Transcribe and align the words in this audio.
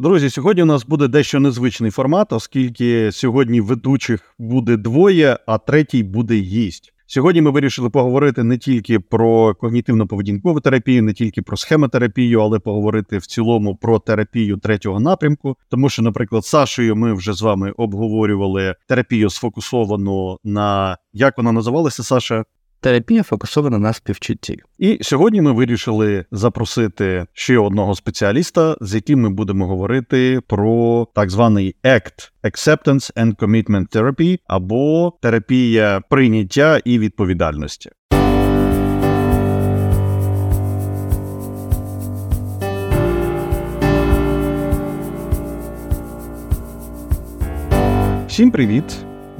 Друзі, 0.00 0.30
сьогодні 0.30 0.62
у 0.62 0.66
нас 0.66 0.86
буде 0.86 1.08
дещо 1.08 1.40
незвичний 1.40 1.90
формат, 1.90 2.32
оскільки 2.32 3.12
сьогодні 3.12 3.60
ведучих 3.60 4.34
буде 4.38 4.76
двоє, 4.76 5.38
а 5.46 5.58
третій 5.58 6.02
буде 6.02 6.34
гість. 6.34 6.92
Сьогодні 7.06 7.42
ми 7.42 7.50
вирішили 7.50 7.90
поговорити 7.90 8.44
не 8.44 8.58
тільки 8.58 9.00
про 9.00 9.52
когнітивно-поведінкову 9.52 10.60
терапію, 10.60 11.02
не 11.02 11.12
тільки 11.12 11.42
про 11.42 11.56
схемотерапію, 11.56 12.40
але 12.40 12.58
поговорити 12.58 13.18
в 13.18 13.26
цілому 13.26 13.76
про 13.76 13.98
терапію 13.98 14.56
третього 14.56 15.00
напрямку. 15.00 15.56
Тому 15.68 15.88
що, 15.88 16.02
наприклад, 16.02 16.44
з 16.44 16.48
Сашею 16.48 16.96
ми 16.96 17.14
вже 17.14 17.32
з 17.32 17.42
вами 17.42 17.70
обговорювали 17.76 18.74
терапію 18.88 19.30
сфокусовану 19.30 20.38
на 20.44 20.98
як 21.12 21.38
вона 21.38 21.52
називалася, 21.52 22.02
Саша? 22.02 22.44
Терапія 22.80 23.22
фокусована 23.22 23.78
на 23.78 23.92
співчутті. 23.92 24.58
І 24.78 24.98
сьогодні 25.02 25.40
ми 25.40 25.52
вирішили 25.52 26.24
запросити 26.30 27.26
ще 27.32 27.58
одного 27.58 27.94
спеціаліста, 27.94 28.76
з 28.80 28.94
яким 28.94 29.20
ми 29.20 29.30
будемо 29.30 29.66
говорити 29.66 30.40
про 30.46 31.06
так 31.14 31.30
званий 31.30 31.74
ACT– 31.84 32.30
Acceptance 32.44 33.14
and 33.14 33.36
Commitment 33.36 33.96
Therapy, 33.96 34.38
або 34.46 35.12
терапія 35.22 36.02
прийняття 36.10 36.80
і 36.84 36.98
відповідальності. 36.98 37.90
Всім 48.28 48.50
привіт! 48.50 48.84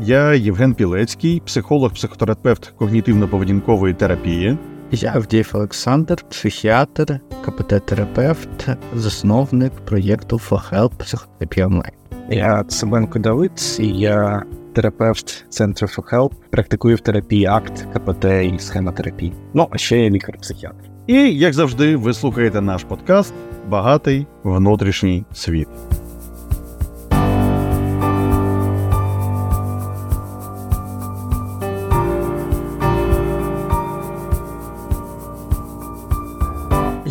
Я 0.01 0.35
Євген 0.35 0.75
Пілецький, 0.75 1.43
психолог, 1.45 1.93
психотерапевт 1.93 2.75
когнітивно-поведінкової 2.79 3.95
терапії. 3.95 4.59
Я 4.91 5.13
Авдіїв 5.15 5.51
Олександр, 5.55 6.25
психіатр, 6.31 7.21
КПТ-терапевт, 7.45 8.77
засновник 8.95 9.73
проєкту 9.73 10.37
For 10.37 10.73
Help 10.73 10.97
психотерапія 10.97 11.67
онлайн. 11.67 11.93
Я 12.31 12.65
Цибенко 12.65 13.19
Давид, 13.19 13.53
і 13.79 13.87
я 13.87 14.43
терапевт 14.75 15.45
Центру 15.49 15.89
For 15.89 16.15
Help, 16.15 16.33
практикую 16.51 16.97
в 16.97 17.01
терапії 17.01 17.47
акт, 17.47 17.87
КПТ 17.93 18.25
і 18.25 18.59
схемотерапії. 18.59 19.33
Ну, 19.55 19.69
а 19.71 19.79
ще 19.79 19.99
я 19.99 20.11
лікар-психіатр. 20.11 20.91
І 21.07 21.15
як 21.15 21.53
завжди, 21.55 21.97
ви 21.97 22.15
слухаєте 22.15 22.61
наш 22.61 22.85
подкаст 22.85 23.35
Багатий 23.69 24.27
внутрішній 24.45 25.25
світ. 25.33 25.69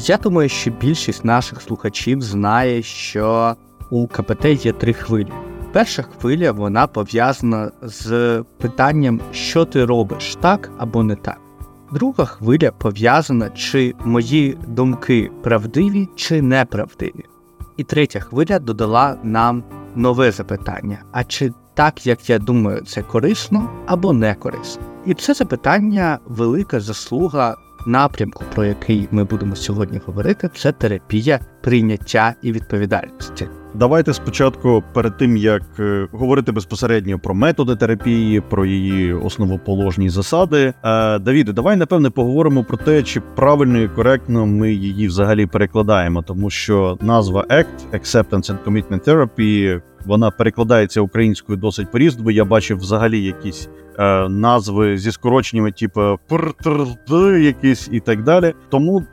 Я 0.10 0.18
думаю, 0.18 0.50
що 0.50 0.72
більшість 0.72 1.26
наших 1.26 1.62
слухачів 1.62 2.22
знає, 2.22 2.84
що 2.84 3.56
у 3.90 4.08
КПТ 4.08 4.46
є 4.46 4.72
три 4.72 4.94
хвилі. 4.94 5.32
Перша 5.72 6.02
хвиля 6.02 6.52
вона 6.52 6.88
пов'язана 6.88 7.72
з 7.82 8.44
питанням, 8.58 9.22
що 9.32 9.66
ти 9.66 9.86
робиш 9.86 10.38
так 10.42 10.72
або 10.78 11.04
не 11.04 11.16
так. 11.16 11.38
Друга 11.92 12.26
хвиля 12.26 12.72
пов'язана, 12.72 13.50
чи 13.50 13.96
мої 14.06 14.58
думки 14.68 15.32
правдиві 15.44 16.10
чи 16.16 16.42
неправдиві. 16.42 17.26
І 17.78 17.84
третя 17.84 18.20
хвиля 18.20 18.60
додала 18.60 19.18
нам 19.24 19.64
нове 19.96 20.32
запитання: 20.32 21.04
а 21.12 21.24
чи 21.24 21.52
так, 21.74 22.08
як 22.08 22.30
я 22.30 22.40
думаю, 22.40 22.82
це 22.82 23.02
корисно 23.02 23.70
або 23.86 24.14
не 24.14 24.36
корисно? 24.36 24.84
І 25.06 25.14
це 25.14 25.34
запитання 25.34 26.20
велика 26.26 26.80
заслуга 26.80 27.56
напрямку, 27.88 28.44
про 28.56 28.66
який 28.66 29.08
ми 29.12 29.24
будемо 29.24 29.56
сьогодні 29.56 30.02
говорити, 30.06 30.50
це 30.56 30.72
терапія 30.72 31.40
прийняття 31.62 32.36
і 32.42 32.52
відповідальності. 32.52 33.48
Давайте 33.80 34.14
спочатку, 34.14 34.84
перед 34.94 35.18
тим 35.18 35.38
як 35.38 35.62
е, 35.80 36.08
говорити 36.12 36.52
безпосередньо 36.52 37.20
про 37.20 37.34
методи 37.36 37.76
терапії, 37.76 38.42
про 38.42 38.66
її 38.66 39.14
основоположні 39.14 40.10
засади. 40.10 40.74
Е, 40.84 41.20
Давіде, 41.20 41.54
давай 41.54 41.78
напевне 41.78 42.10
поговоримо 42.10 42.64
про 42.64 42.78
те, 42.78 43.04
чи 43.04 43.22
правильно 43.22 43.80
і 43.80 43.88
коректно 43.88 44.46
ми 44.46 44.74
її 44.74 45.08
взагалі 45.08 45.46
перекладаємо, 45.46 46.22
тому 46.22 46.50
що 46.50 46.98
назва 47.02 47.46
ACT– 47.50 47.66
Acceptance 47.94 48.52
and 48.52 48.58
Commitment 48.66 49.08
Therapy, 49.08 49.82
вона 50.06 50.32
перекладається 50.32 51.02
українською 51.02 51.58
досить 51.58 51.92
по-різному. 51.92 52.32
Я 52.32 52.46
бачив 52.46 52.78
взагалі 52.78 53.24
якісь 53.24 53.70
е, 54.00 54.30
назви 54.30 54.98
зі 54.98 55.12
скороченнями, 55.12 55.72
типу 55.72 56.20
ПРТРД 56.28 57.42
якісь 57.42 57.90
і 57.92 58.00
так 58.00 58.24
далі. 58.24 58.54
Тому. 58.70 59.06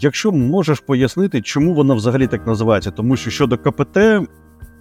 Якщо 0.00 0.32
можеш 0.32 0.80
пояснити, 0.80 1.40
чому 1.40 1.74
вона 1.74 1.94
взагалі 1.94 2.26
так 2.26 2.46
називається, 2.46 2.90
тому 2.90 3.16
що 3.16 3.30
щодо 3.30 3.58
КПТ, 3.58 3.98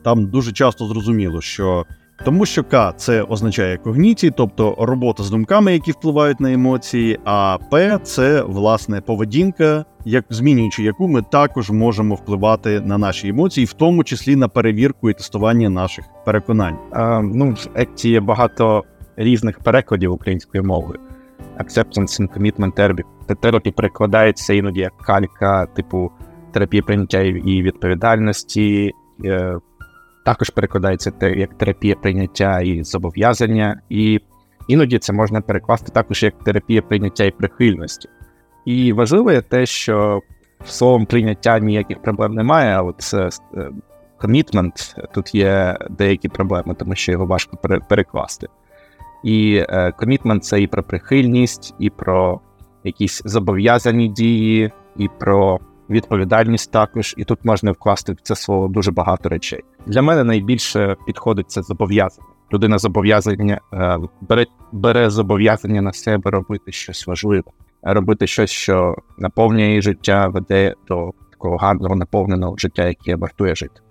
там 0.03 0.25
дуже 0.25 0.51
часто 0.51 0.85
зрозуміло, 0.85 1.41
що 1.41 1.85
тому 2.25 2.45
що 2.45 2.63
К 2.63 2.93
це 2.97 3.23
означає 3.23 3.77
когніції, 3.77 4.31
тобто 4.37 4.75
робота 4.79 5.23
з 5.23 5.29
думками, 5.29 5.73
які 5.73 5.91
впливають 5.91 6.39
на 6.39 6.53
емоції, 6.53 7.19
а 7.25 7.57
П 7.71 7.99
це 8.03 8.41
власне 8.41 9.01
поведінка, 9.01 9.85
як 10.05 10.25
змінюючи 10.29 10.83
яку 10.83 11.07
ми 11.07 11.21
також 11.21 11.69
можемо 11.69 12.15
впливати 12.15 12.79
на 12.79 12.97
наші 12.97 13.27
емоції, 13.27 13.65
в 13.65 13.73
тому 13.73 14.03
числі 14.03 14.35
на 14.35 14.47
перевірку 14.47 15.09
і 15.09 15.13
тестування 15.13 15.69
наших 15.69 16.05
переконань. 16.25 16.77
А, 16.91 17.21
ну, 17.21 17.51
в 17.51 17.67
Екті 17.75 18.09
є 18.09 18.19
багато 18.19 18.83
різних 19.15 19.59
перекладів 19.59 20.11
українською 20.11 20.63
мовою. 20.63 20.99
Acceptance 21.59 22.21
and 22.21 22.37
Commitment 22.37 22.73
Therapy. 22.73 23.16
Therapy 23.35 23.71
перекладається 23.71 24.53
іноді 24.53 24.79
як 24.79 24.97
калька, 24.97 25.65
типу 25.65 26.11
терапія 26.51 26.83
прийняття 26.83 27.21
і 27.21 27.61
відповідальності. 27.61 28.91
Е, 29.25 29.57
також 30.25 30.49
перекладається 30.49 31.11
як 31.21 31.53
терапія 31.53 31.95
прийняття 31.95 32.61
і 32.61 32.83
зобов'язання, 32.83 33.81
і 33.89 34.19
іноді 34.67 34.99
це 34.99 35.13
можна 35.13 35.41
перекласти 35.41 35.91
також 35.91 36.23
як 36.23 36.43
терапія 36.43 36.81
прийняття 36.81 37.23
і 37.23 37.31
прихильності. 37.31 38.09
І 38.65 38.93
важливо 38.93 39.31
є 39.31 39.41
те, 39.41 39.65
що 39.65 40.21
словом 40.65 41.05
прийняття 41.05 41.59
ніяких 41.59 42.01
проблем 42.01 42.33
немає, 42.33 42.75
а 42.75 42.81
от 42.81 42.95
комітмент 44.17 44.95
тут 45.13 45.35
є 45.35 45.77
деякі 45.89 46.29
проблеми, 46.29 46.75
тому 46.79 46.95
що 46.95 47.11
його 47.11 47.25
важко 47.25 47.57
перекласти. 47.89 48.47
І 49.23 49.65
комітмент 49.99 50.43
це 50.43 50.61
і 50.61 50.67
про 50.67 50.83
прихильність, 50.83 51.75
і 51.79 51.89
про 51.89 52.41
якісь 52.87 53.21
зобов'язані 53.25 54.07
дії, 54.07 54.71
і 54.97 55.07
про 55.19 55.59
відповідальність 55.89 56.71
також. 56.71 57.15
І 57.17 57.23
тут 57.23 57.39
можна 57.43 57.71
вкласти 57.71 58.13
в 58.13 58.21
це 58.21 58.35
слово 58.35 58.67
дуже 58.67 58.91
багато 58.91 59.29
речей. 59.29 59.61
Для 59.85 60.01
мене 60.01 60.23
найбільше 60.23 60.95
підходить 61.05 61.51
це 61.51 61.61
зобов'язання. 61.61 62.27
Людина 62.53 62.77
зобов'язання 62.77 63.61
бере 64.21 64.45
бере 64.71 65.09
зобов'язання 65.09 65.81
на 65.81 65.93
себе 65.93 66.31
робити 66.31 66.71
щось 66.71 67.07
важливе, 67.07 67.43
робити 67.83 68.27
щось, 68.27 68.49
що 68.49 68.95
наповнює 69.17 69.67
її 69.67 69.81
життя, 69.81 70.27
веде 70.27 70.73
до 70.87 71.11
такого 71.31 71.57
гарного 71.57 71.95
наповненого 71.95 72.57
життя, 72.57 72.87
яке 72.87 73.15
вартує 73.15 73.55
жити. 73.55 73.81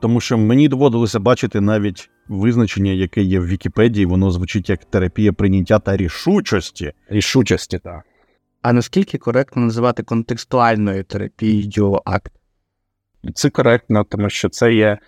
Тому 0.00 0.20
що 0.20 0.38
мені 0.38 0.68
доводилося 0.68 1.20
бачити 1.20 1.60
навіть 1.60 2.10
визначення, 2.28 2.92
яке 2.92 3.22
є 3.22 3.40
в 3.40 3.46
Вікіпедії, 3.46 4.06
воно 4.06 4.30
звучить 4.30 4.70
як 4.70 4.84
терапія 4.84 5.32
прийняття 5.32 5.78
та 5.78 5.96
рішучості. 5.96 6.92
Рішучості, 7.08 7.78
так. 7.78 8.02
А 8.62 8.72
наскільки 8.72 9.18
коректно 9.18 9.62
називати 9.62 10.02
контекстуальною 10.02 11.04
терапією 11.04 12.00
акт? 12.04 12.32
Це 13.34 13.50
коректно, 13.50 14.04
тому 14.04 14.30
що 14.30 14.48
це 14.48 14.72
є 14.72 14.98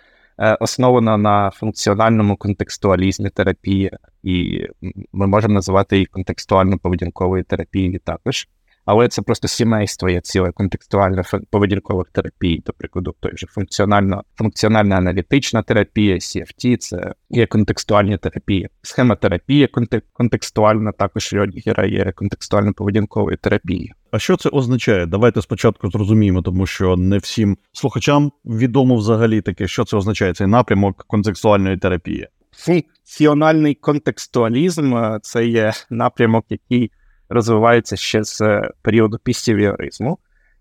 основана 0.59 1.17
на 1.17 1.51
функціональному 1.51 2.37
контекстуалізмі 2.37 3.29
терапії, 3.29 3.91
і 4.23 4.67
ми 5.13 5.27
можемо 5.27 5.53
називати 5.53 5.95
її 5.95 6.07
контекстуально-поведінковою 6.11 7.43
терапією 7.43 7.99
також. 7.99 8.47
Але 8.85 9.07
це 9.07 9.21
просто 9.21 9.47
сімейство 9.47 10.09
є 10.09 10.21
ціле 10.21 10.51
контекстуальне 10.51 11.23
поведінкових 11.49 12.07
терапій, 12.11 12.63
до 12.65 12.73
прикладу, 12.73 13.15
той 13.19 13.37
же 13.37 13.47
функціонально 13.47 14.23
функціональна 14.37 14.95
аналітична 14.95 15.61
терапія, 15.61 16.15
CFT, 16.15 16.77
це 16.77 17.13
є 17.29 17.45
контекстуальні 17.47 18.17
терапії. 18.17 18.69
Схемотерапія 18.81 19.67
контекстуальна, 20.13 20.91
також 20.91 21.33
Рьодгера 21.33 21.85
є 21.85 22.11
контекстуально 22.11 22.73
поведінковою 22.73 23.37
терапією. 23.37 23.93
А 24.11 24.19
що 24.19 24.37
це 24.37 24.49
означає? 24.49 25.05
Давайте 25.05 25.41
спочатку 25.41 25.89
зрозуміємо, 25.89 26.41
тому 26.41 26.65
що 26.65 26.95
не 26.95 27.17
всім 27.17 27.57
слухачам 27.71 28.31
відомо 28.45 28.95
взагалі 28.95 29.41
таке, 29.41 29.67
що 29.67 29.85
це 29.85 29.97
означає 29.97 30.33
цей 30.33 30.47
напрямок 30.47 31.05
контекстуальної 31.07 31.77
терапії. 31.77 32.27
Функціональний 32.57 33.75
контекстуалізм 33.75 34.95
це 35.21 35.45
є 35.45 35.71
напрямок, 35.89 36.45
який 36.49 36.91
розвивається 37.29 37.95
ще 37.95 38.23
з 38.23 38.69
періоду 38.81 39.17
пістівіоризму, 39.23 40.17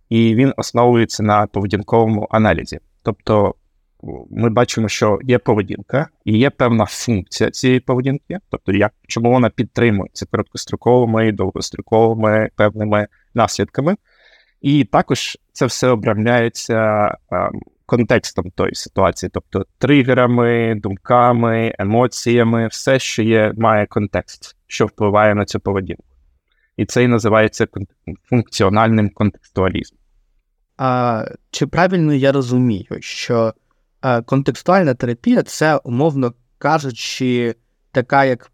і 0.08 0.34
він 0.34 0.52
основується 0.56 1.22
на 1.22 1.46
поведінковому 1.46 2.28
аналізі. 2.30 2.78
Тобто 3.02 3.54
ми 4.30 4.50
бачимо, 4.50 4.88
що 4.88 5.18
є 5.22 5.38
поведінка 5.38 6.08
і 6.24 6.38
є 6.38 6.50
певна 6.50 6.86
функція 6.86 7.50
цієї 7.50 7.80
поведінки, 7.80 8.38
тобто 8.50 8.72
як 8.72 8.92
чому 9.08 9.30
вона 9.30 9.50
підтримується 9.50 10.26
короткостроковими 10.30 11.28
і 11.28 11.32
довгостроковими 11.32 12.48
певними 12.56 13.06
наслідками. 13.34 13.96
І 14.60 14.84
також 14.84 15.38
це 15.52 15.66
все 15.66 15.88
обрамляється 15.88 17.10
контекстом 17.86 18.50
тої 18.50 18.74
ситуації, 18.74 19.30
тобто 19.34 19.66
тригерами, 19.78 20.74
думками, 20.74 21.74
емоціями, 21.78 22.66
все, 22.66 22.98
що 22.98 23.22
є, 23.22 23.52
має 23.56 23.86
контекст, 23.86 24.56
що 24.66 24.86
впливає 24.86 25.34
на 25.34 25.44
цю 25.44 25.60
поведінку. 25.60 26.13
І 26.76 26.86
це 26.86 27.04
і 27.04 27.08
називається 27.08 27.66
функціональним 28.28 29.10
контекстуалізмом. 29.10 30.00
А, 30.76 31.24
Чи 31.50 31.66
правильно 31.66 32.14
я 32.14 32.32
розумію, 32.32 32.96
що 33.00 33.54
а, 34.00 34.22
контекстуальна 34.22 34.94
терапія 34.94 35.42
це, 35.42 35.76
умовно 35.76 36.34
кажучи, 36.58 37.54
така, 37.92 38.24
як 38.24 38.50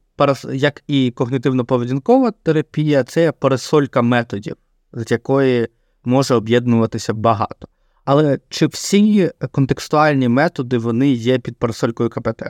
як 0.53 0.83
і 0.87 1.13
когнітивно-поведінкова 1.17 2.33
терапія, 2.43 3.05
це 3.05 3.33
парасолька 3.33 4.03
методів, 4.03 4.57
з 4.93 5.11
якої 5.11 5.69
може 6.05 6.35
об'єднуватися 6.35 7.15
багато. 7.15 7.69
Але 8.05 8.39
чи 8.49 8.67
всі 8.67 9.31
контекстуальні 9.53 10.29
методи 10.29 10.79
вони 10.79 11.09
є 11.09 11.39
під 11.39 11.57
парасолькою 11.57 12.11
КПТ? 12.11 12.43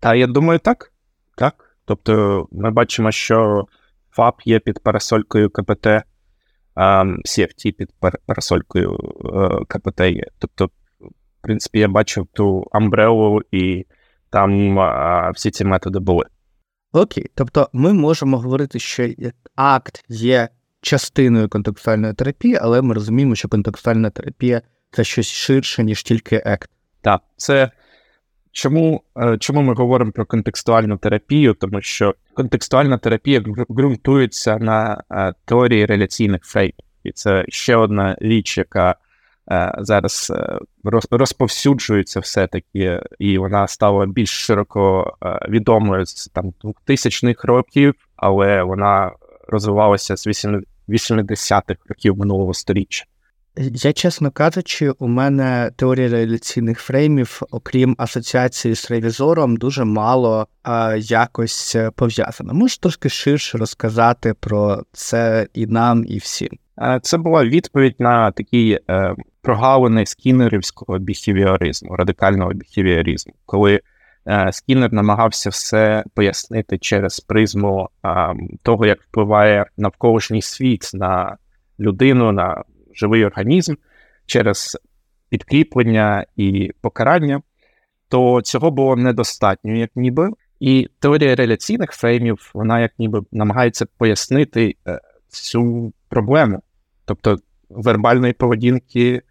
Та 0.00 0.14
я 0.14 0.26
думаю, 0.26 0.58
так. 0.58 0.92
Так. 1.36 1.76
Тобто 1.84 2.46
ми 2.52 2.70
бачимо, 2.70 3.12
що 3.12 3.66
ФАП 4.12 4.42
є 4.44 4.58
під 4.58 4.78
парасолькою 4.78 5.50
КПТ, 5.50 5.86
CFT 7.24 7.72
під 7.72 7.90
парасолькою 8.26 8.98
е, 9.24 9.64
КПТ 9.68 10.00
є. 10.00 10.24
Тобто, 10.38 10.66
в 10.66 11.42
принципі, 11.42 11.78
я 11.78 11.88
бачив 11.88 12.26
ту 12.32 12.66
амбрелу, 12.72 13.40
і 13.50 13.86
там 14.30 14.78
всі 15.34 15.50
ці 15.50 15.64
методи 15.64 15.98
були. 15.98 16.24
Окей, 16.92 17.30
тобто 17.34 17.68
ми 17.72 17.92
можемо 17.92 18.38
говорити, 18.38 18.78
що 18.78 19.08
акт 19.56 20.04
є 20.08 20.48
частиною 20.80 21.48
контекстуальної 21.48 22.14
терапії, 22.14 22.58
але 22.62 22.82
ми 22.82 22.94
розуміємо, 22.94 23.34
що 23.34 23.48
контекстуальна 23.48 24.10
терапія 24.10 24.62
це 24.90 25.04
щось 25.04 25.26
ширше, 25.26 25.84
ніж 25.84 26.02
тільки 26.02 26.42
акт. 26.46 26.70
Так, 27.00 27.22
це 27.36 27.70
чому 28.52 29.02
е, 29.16 29.38
чому 29.38 29.62
ми 29.62 29.74
говоримо 29.74 30.12
про 30.12 30.26
контекстуальну 30.26 30.96
терапію? 30.96 31.54
Тому 31.54 31.80
що 31.80 32.14
контекстуальна 32.34 32.98
терапія 32.98 33.40
ґрунтується 33.70 34.58
на 34.58 35.02
е, 35.10 35.34
теорії 35.44 35.86
реляційних 35.86 36.42
фреймів. 36.44 36.74
І 37.04 37.12
це 37.12 37.44
ще 37.48 37.76
одна 37.76 38.16
річ, 38.20 38.58
яка 38.58 38.94
е, 39.50 39.74
зараз 39.78 40.32
розповсюджується 41.10 42.20
все-таки, 42.20 43.00
і 43.18 43.38
вона 43.38 43.68
стала 43.68 44.06
більш 44.06 44.30
широко 44.30 45.14
відомою 45.48 46.06
з 46.06 46.26
там 46.26 46.52
2000-х 46.88 47.48
років, 47.48 47.94
але 48.16 48.62
вона 48.62 49.12
розвивалася 49.48 50.16
з 50.16 50.26
80-х 50.88 51.76
років 51.88 52.18
минулого 52.18 52.54
століття. 52.54 53.04
Я, 53.56 53.92
чесно 53.92 54.30
кажучи, 54.30 54.90
у 54.90 55.08
мене 55.08 55.70
теорія 55.76 56.08
реляційних 56.08 56.80
фреймів, 56.80 57.40
окрім 57.50 57.94
асоціації 57.98 58.74
з 58.74 58.90
ревізором, 58.90 59.56
дуже 59.56 59.84
мало 59.84 60.46
а, 60.62 60.96
якось 60.96 61.76
е, 61.76 61.90
пов'язана. 61.90 62.52
Можеш 62.52 62.78
трошки 62.78 63.08
ширше 63.08 63.58
розказати 63.58 64.34
про 64.34 64.82
це 64.92 65.46
і 65.54 65.66
нам, 65.66 66.04
і 66.08 66.18
всім. 66.18 66.48
Е, 66.78 67.00
це 67.02 67.18
була 67.18 67.44
відповідь 67.44 67.94
на 67.98 68.30
такі 68.30 68.78
е, 68.90 69.14
прогалини 69.42 70.06
скінерівського 70.06 70.98
біхевіоризму, 70.98 71.96
радикального 71.96 72.52
біхевіоризму, 72.52 73.34
коли 73.46 73.80
е, 74.28 74.48
Скінер 74.52 74.92
намагався 74.92 75.50
все 75.50 76.04
пояснити 76.14 76.78
через 76.78 77.20
призму 77.20 77.88
е, 78.04 78.34
того, 78.62 78.86
як 78.86 79.02
впливає 79.02 79.66
навколишній 79.76 80.42
світ 80.42 80.90
на 80.94 81.36
людину. 81.78 82.32
на 82.32 82.62
живий 82.94 83.24
організм 83.24 83.74
через 84.26 84.78
підкріплення 85.28 86.26
і 86.36 86.72
покарання, 86.80 87.42
то 88.08 88.40
цього 88.42 88.70
було 88.70 88.96
недостатньо, 88.96 89.74
як 89.76 89.90
ніби. 89.94 90.30
І 90.60 90.88
теорія 90.98 91.34
реляційних 91.34 91.90
фреймів, 91.90 92.50
вона 92.54 92.80
як 92.80 92.92
ніби 92.98 93.22
намагається 93.32 93.86
пояснити 93.98 94.76
е, 94.86 95.00
цю 95.28 95.92
проблему, 96.08 96.62
тобто 97.04 97.38
вербальної 97.70 98.32
поведінки, 98.32 99.22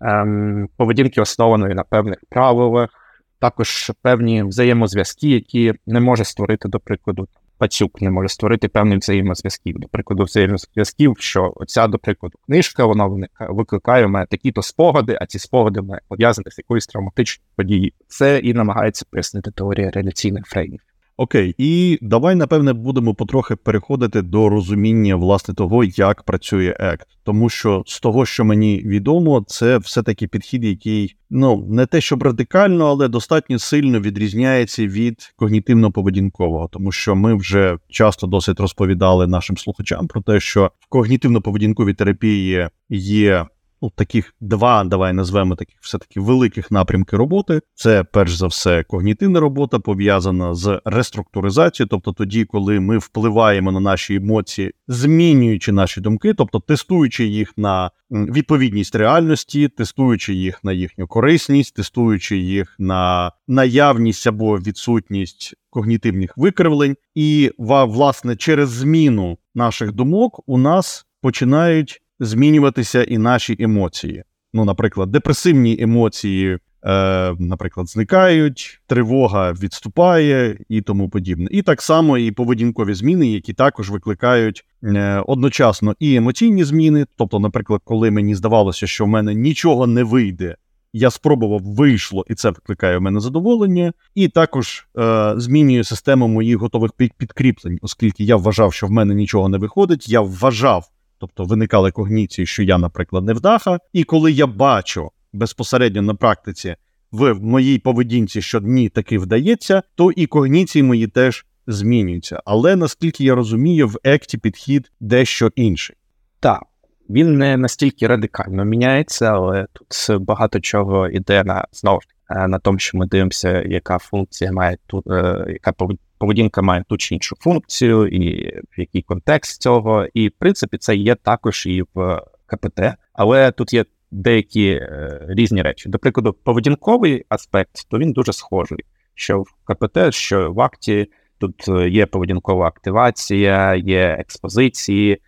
ем, 0.00 0.68
поведінки, 0.76 1.20
основаної 1.20 1.74
на 1.74 1.82
певних 1.84 2.18
правилах, 2.28 2.90
також 3.38 3.92
певні 4.02 4.42
взаємозв'язки, 4.42 5.28
які 5.28 5.74
не 5.86 6.00
може 6.00 6.24
створити, 6.24 6.68
до 6.68 6.80
прикладу, 6.80 7.28
пацюк 7.58 8.02
не 8.02 8.10
може 8.10 8.28
створити 8.28 8.68
певних 8.68 8.98
взаємозв'язків. 8.98 9.78
До 9.78 9.88
прикладу, 9.88 10.24
взаємозв'язків, 10.24 11.16
що 11.18 11.52
оця, 11.56 11.86
до 11.86 11.98
прикладу, 11.98 12.38
книжка 12.46 12.86
вона 12.86 13.28
викликає 13.40 14.06
в 14.06 14.08
мене 14.08 14.26
такі-то 14.26 14.62
спогади, 14.62 15.18
а 15.20 15.26
ці 15.26 15.38
спогади 15.38 15.80
мене 15.80 16.00
пов'язані 16.08 16.50
з 16.50 16.58
якоюсь 16.58 16.86
травматичною 16.86 17.46
подією. 17.56 17.92
Це 18.08 18.38
і 18.38 18.54
намагається 18.54 19.04
пояснити 19.10 19.50
теорія 19.50 19.90
реляційних 19.90 20.46
фреймів. 20.46 20.80
Окей, 21.20 21.54
і 21.58 21.98
давай, 22.02 22.34
напевне, 22.34 22.72
будемо 22.72 23.14
потрохи 23.14 23.56
переходити 23.56 24.22
до 24.22 24.48
розуміння 24.48 25.16
власне 25.16 25.54
того, 25.54 25.84
як 25.84 26.22
працює 26.22 26.76
ЕКТ. 26.80 27.06
Тому 27.24 27.48
що 27.48 27.82
з 27.86 28.00
того, 28.00 28.26
що 28.26 28.44
мені 28.44 28.82
відомо, 28.84 29.44
це 29.46 29.78
все-таки 29.78 30.26
підхід, 30.26 30.64
який 30.64 31.16
ну 31.30 31.66
не 31.68 31.86
те, 31.86 32.00
щоб 32.00 32.22
радикально, 32.22 32.86
але 32.86 33.08
достатньо 33.08 33.58
сильно 33.58 34.00
відрізняється 34.00 34.86
від 34.86 35.34
когнітивно-поведінкового, 35.38 36.68
тому 36.70 36.92
що 36.92 37.16
ми 37.16 37.34
вже 37.34 37.78
часто 37.88 38.26
досить 38.26 38.60
розповідали 38.60 39.26
нашим 39.26 39.56
слухачам 39.56 40.06
про 40.06 40.20
те, 40.20 40.40
що 40.40 40.70
в 40.80 40.94
когнітивно-поведінковій 40.96 41.94
терапії 41.94 42.68
є 42.88 43.46
ну, 43.82 43.90
таких 43.90 44.34
два, 44.40 44.84
давай 44.84 45.12
назвемо 45.12 45.56
таких 45.56 45.76
все-таки 45.80 46.20
великих 46.20 46.70
напрямки 46.70 47.16
роботи. 47.16 47.60
Це 47.74 48.04
перш 48.04 48.34
за 48.34 48.46
все 48.46 48.82
когнітивна 48.82 49.40
робота, 49.40 49.78
пов'язана 49.78 50.54
з 50.54 50.80
реструктуризацією, 50.84 51.88
тобто 51.88 52.12
тоді, 52.12 52.44
коли 52.44 52.80
ми 52.80 52.98
впливаємо 52.98 53.72
на 53.72 53.80
наші 53.80 54.14
емоції, 54.14 54.72
змінюючи 54.88 55.72
наші 55.72 56.00
думки, 56.00 56.34
тобто 56.34 56.60
тестуючи 56.60 57.26
їх 57.26 57.52
на 57.56 57.90
відповідність 58.10 58.94
реальності, 58.94 59.68
тестуючи 59.68 60.34
їх 60.34 60.64
на 60.64 60.72
їхню 60.72 61.06
корисність, 61.06 61.74
тестуючи 61.74 62.36
їх 62.36 62.76
на 62.78 63.32
наявність 63.48 64.26
або 64.26 64.58
відсутність 64.58 65.54
когнітивних 65.70 66.34
викривлень, 66.36 66.96
і 67.14 67.50
власне 67.58 68.36
через 68.36 68.70
зміну 68.70 69.38
наших 69.54 69.92
думок 69.92 70.48
у 70.48 70.58
нас 70.58 71.06
починають 71.20 72.02
змінюватися 72.20 73.02
і 73.02 73.18
наші 73.18 73.56
емоції. 73.60 74.24
Ну, 74.52 74.64
наприклад, 74.64 75.10
депресивні 75.10 75.76
емоції, 75.80 76.58
е, 76.84 77.34
наприклад, 77.38 77.88
зникають, 77.88 78.80
тривога 78.86 79.52
відступає 79.52 80.58
і 80.68 80.80
тому 80.80 81.08
подібне. 81.08 81.48
І 81.50 81.62
так 81.62 81.82
само 81.82 82.18
і 82.18 82.32
поведінкові 82.32 82.94
зміни, 82.94 83.26
які 83.26 83.52
також 83.52 83.90
викликають 83.90 84.64
е, 84.84 85.22
одночасно 85.26 85.94
і 85.98 86.14
емоційні 86.14 86.64
зміни. 86.64 87.06
Тобто, 87.16 87.38
наприклад, 87.38 87.80
коли 87.84 88.10
мені 88.10 88.34
здавалося, 88.34 88.86
що 88.86 89.04
в 89.04 89.08
мене 89.08 89.34
нічого 89.34 89.86
не 89.86 90.02
вийде. 90.02 90.56
Я 90.92 91.10
спробував, 91.10 91.60
вийшло, 91.62 92.24
і 92.28 92.34
це 92.34 92.50
викликає 92.50 92.98
в 92.98 93.02
мене 93.02 93.20
задоволення, 93.20 93.92
і 94.14 94.28
також 94.28 94.88
е, 94.98 95.34
змінює 95.36 95.84
систему 95.84 96.28
моїх 96.28 96.56
готових 96.56 96.92
підкріплень, 96.92 97.78
оскільки 97.82 98.24
я 98.24 98.36
вважав, 98.36 98.72
що 98.72 98.86
в 98.86 98.90
мене 98.90 99.14
нічого 99.14 99.48
не 99.48 99.58
виходить. 99.58 100.08
Я 100.08 100.20
вважав, 100.20 100.88
Тобто 101.18 101.44
виникали 101.44 101.90
когніції, 101.90 102.46
що 102.46 102.62
я, 102.62 102.78
наприклад, 102.78 103.24
не 103.24 103.32
вдаха. 103.32 103.78
І 103.92 104.04
коли 104.04 104.32
я 104.32 104.46
бачу 104.46 105.10
безпосередньо 105.32 106.02
на 106.02 106.14
практиці 106.14 106.76
в 107.12 107.34
моїй 107.34 107.78
поведінці, 107.78 108.42
що 108.42 108.60
ні, 108.60 108.88
таки 108.88 109.18
вдається, 109.18 109.82
то 109.94 110.12
і 110.12 110.26
когніції 110.26 110.82
мої 110.82 111.06
теж 111.06 111.46
змінюються. 111.66 112.42
Але 112.44 112.76
наскільки 112.76 113.24
я 113.24 113.34
розумію, 113.34 113.88
в 113.88 113.98
екті 114.04 114.38
підхід 114.38 114.92
дещо 115.00 115.50
інший. 115.56 115.96
Так, 116.40 116.62
він 117.10 117.38
не 117.38 117.56
настільки 117.56 118.06
радикально 118.06 118.64
міняється, 118.64 119.32
але 119.32 119.66
тут 119.72 120.22
багато 120.22 120.60
чого 120.60 121.08
йде 121.08 121.44
на 121.44 121.66
знову 121.72 122.00
ж 122.00 122.08
е, 122.08 122.17
на 122.30 122.58
тому, 122.58 122.78
що 122.78 122.98
ми 122.98 123.06
дивимося, 123.06 123.62
яка 123.62 123.98
функція 123.98 124.52
має 124.52 124.78
тут, 124.86 125.06
е, 125.06 125.44
яка 125.48 125.72
поведінка 126.18 126.62
має 126.62 126.84
ту 126.88 126.96
чи 126.96 127.14
іншу 127.14 127.36
функцію, 127.40 128.06
і 128.06 128.50
в 128.50 128.80
який 128.80 129.02
контекст 129.02 129.62
цього. 129.62 130.06
І 130.14 130.28
в 130.28 130.32
принципі 130.38 130.78
це 130.78 130.96
є 130.96 131.14
також 131.14 131.66
і 131.66 131.84
в 131.94 132.20
КПТ, 132.46 132.80
але 133.12 133.50
тут 133.50 133.72
є 133.72 133.84
деякі 134.10 134.68
е, 134.70 135.26
різні 135.28 135.62
речі. 135.62 135.88
До 135.88 135.98
прикладу, 135.98 136.32
поведінковий 136.32 137.24
аспект, 137.28 137.88
то 137.90 137.98
він 137.98 138.12
дуже 138.12 138.32
схожий. 138.32 138.84
Що 139.14 139.40
в 139.40 139.46
КПТ, 139.64 140.14
що 140.14 140.52
в 140.52 140.60
акті 140.60 141.10
тут 141.38 141.68
е, 141.68 141.88
є 141.88 142.06
поведінкова 142.06 142.66
активація, 142.66 143.74
є 143.74 144.16
експозиції, 144.18 145.22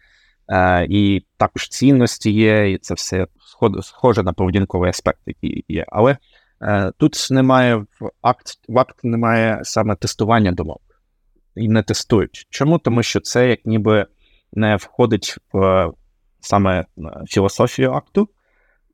е, 0.48 0.86
і 0.90 1.24
також 1.36 1.68
цінності 1.68 2.30
є, 2.30 2.70
і 2.72 2.78
це 2.78 2.94
все 2.94 3.26
схоже 3.82 4.22
на 4.22 4.32
поведінковий 4.32 4.90
аспект, 4.90 5.20
який 5.26 5.64
є. 5.68 5.84
Але 5.88 6.12
Е, 6.12 6.16
тут 6.96 7.28
немає 7.30 7.76
в 7.76 8.10
акт 8.22 8.46
в 8.68 8.78
акт 8.78 8.96
немає 9.02 9.60
саме 9.62 9.96
тестування 9.96 10.52
думок. 10.52 10.80
І 11.56 11.68
не 11.68 11.82
тестують. 11.82 12.46
Чому? 12.50 12.78
Тому 12.78 13.02
що 13.02 13.20
це 13.20 13.48
як 13.48 13.66
ніби 13.66 14.06
не 14.52 14.76
входить 14.76 15.36
в 15.52 15.90
саме 16.40 16.84
філософію 17.28 17.92
акту, 17.92 18.28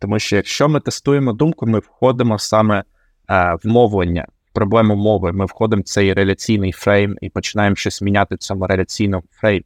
Тому 0.01 0.19
що 0.19 0.37
якщо 0.37 0.69
ми 0.69 0.81
тестуємо 0.81 1.33
думку, 1.33 1.67
ми 1.67 1.79
входимо 1.79 2.39
саме 2.39 2.85
е, 3.31 3.55
в 3.65 3.67
мовлення, 3.69 4.27
в 4.51 4.55
проблему 4.55 4.97
мови. 4.97 5.33
Ми 5.33 5.45
входимо 5.45 5.81
в 5.81 5.85
цей 5.85 6.13
реляційний 6.13 6.73
фрейм 6.73 7.17
і 7.21 7.31
починаємо 7.31 7.77
щось 7.77 8.03
міняти 8.03 8.35
в 8.35 8.39
цьому 8.39 8.67
реляційному 8.67 9.25
фреймі. 9.31 9.65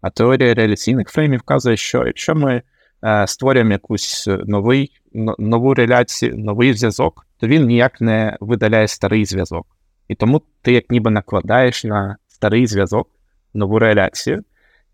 А 0.00 0.10
теорія 0.10 0.54
реляційних 0.54 1.08
фреймів 1.08 1.40
вказує, 1.40 1.76
що 1.76 2.06
якщо 2.06 2.34
ми 2.34 2.54
е, 2.54 2.62
створюємо 3.26 3.72
якусь 3.72 4.28
новий, 4.46 4.92
нову 5.38 5.74
реляцію, 5.74 6.38
новий 6.38 6.74
зв'язок, 6.74 7.26
то 7.38 7.46
він 7.46 7.66
ніяк 7.66 8.00
не 8.00 8.36
видаляє 8.40 8.88
старий 8.88 9.24
зв'язок. 9.24 9.66
І 10.08 10.14
тому 10.14 10.42
ти 10.62 10.72
як 10.72 10.90
ніби 10.90 11.10
накладаєш 11.10 11.84
на 11.84 12.16
старий 12.28 12.66
зв'язок 12.66 13.10
нову 13.54 13.78
реляцію, 13.78 14.44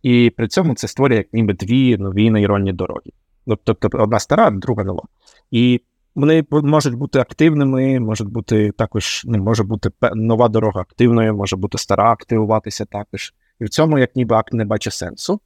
і 0.02 0.32
при 0.36 0.48
цьому 0.48 0.74
це 0.74 0.88
створює 0.88 1.16
як 1.16 1.32
ніби 1.32 1.52
дві 1.52 1.96
нові 1.96 2.30
нейронні 2.30 2.72
дороги. 2.72 3.10
Ну, 3.46 3.58
тобто 3.64 3.88
одна 3.92 4.18
стара, 4.18 4.50
друга 4.50 4.84
нова. 4.84 5.02
І 5.50 5.80
вони 6.14 6.44
можуть 6.50 6.94
бути 6.94 7.18
активними, 7.18 8.00
можуть 8.00 8.28
бути 8.28 8.72
також, 8.72 9.22
ну, 9.24 9.38
може 9.38 9.62
бути 9.62 9.90
нова 10.14 10.48
дорога 10.48 10.80
активною, 10.80 11.34
може 11.34 11.56
бути 11.56 11.78
стара 11.78 12.12
активуватися 12.12 12.84
також. 12.84 13.34
І 13.60 13.64
в 13.64 13.68
цьому 13.68 13.98
як 13.98 14.16
ніби 14.16 14.36
акт 14.36 14.52
не 14.52 14.64
бачить 14.64 14.92
сенсу. 14.92 15.40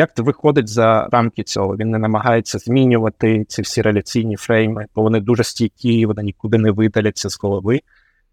Акт 0.00 0.18
виходить 0.18 0.68
за 0.68 1.08
рамки 1.12 1.42
цього. 1.42 1.76
Він 1.76 1.90
не 1.90 1.98
намагається 1.98 2.58
змінювати 2.58 3.44
ці 3.48 3.62
всі 3.62 3.82
реляційні 3.82 4.36
фрейми, 4.36 4.86
бо 4.94 5.02
вони 5.02 5.20
дуже 5.20 5.44
стійкі, 5.44 6.06
вони 6.06 6.22
нікуди 6.22 6.58
не 6.58 6.70
видаляться 6.70 7.30
з 7.30 7.38
голови. 7.40 7.80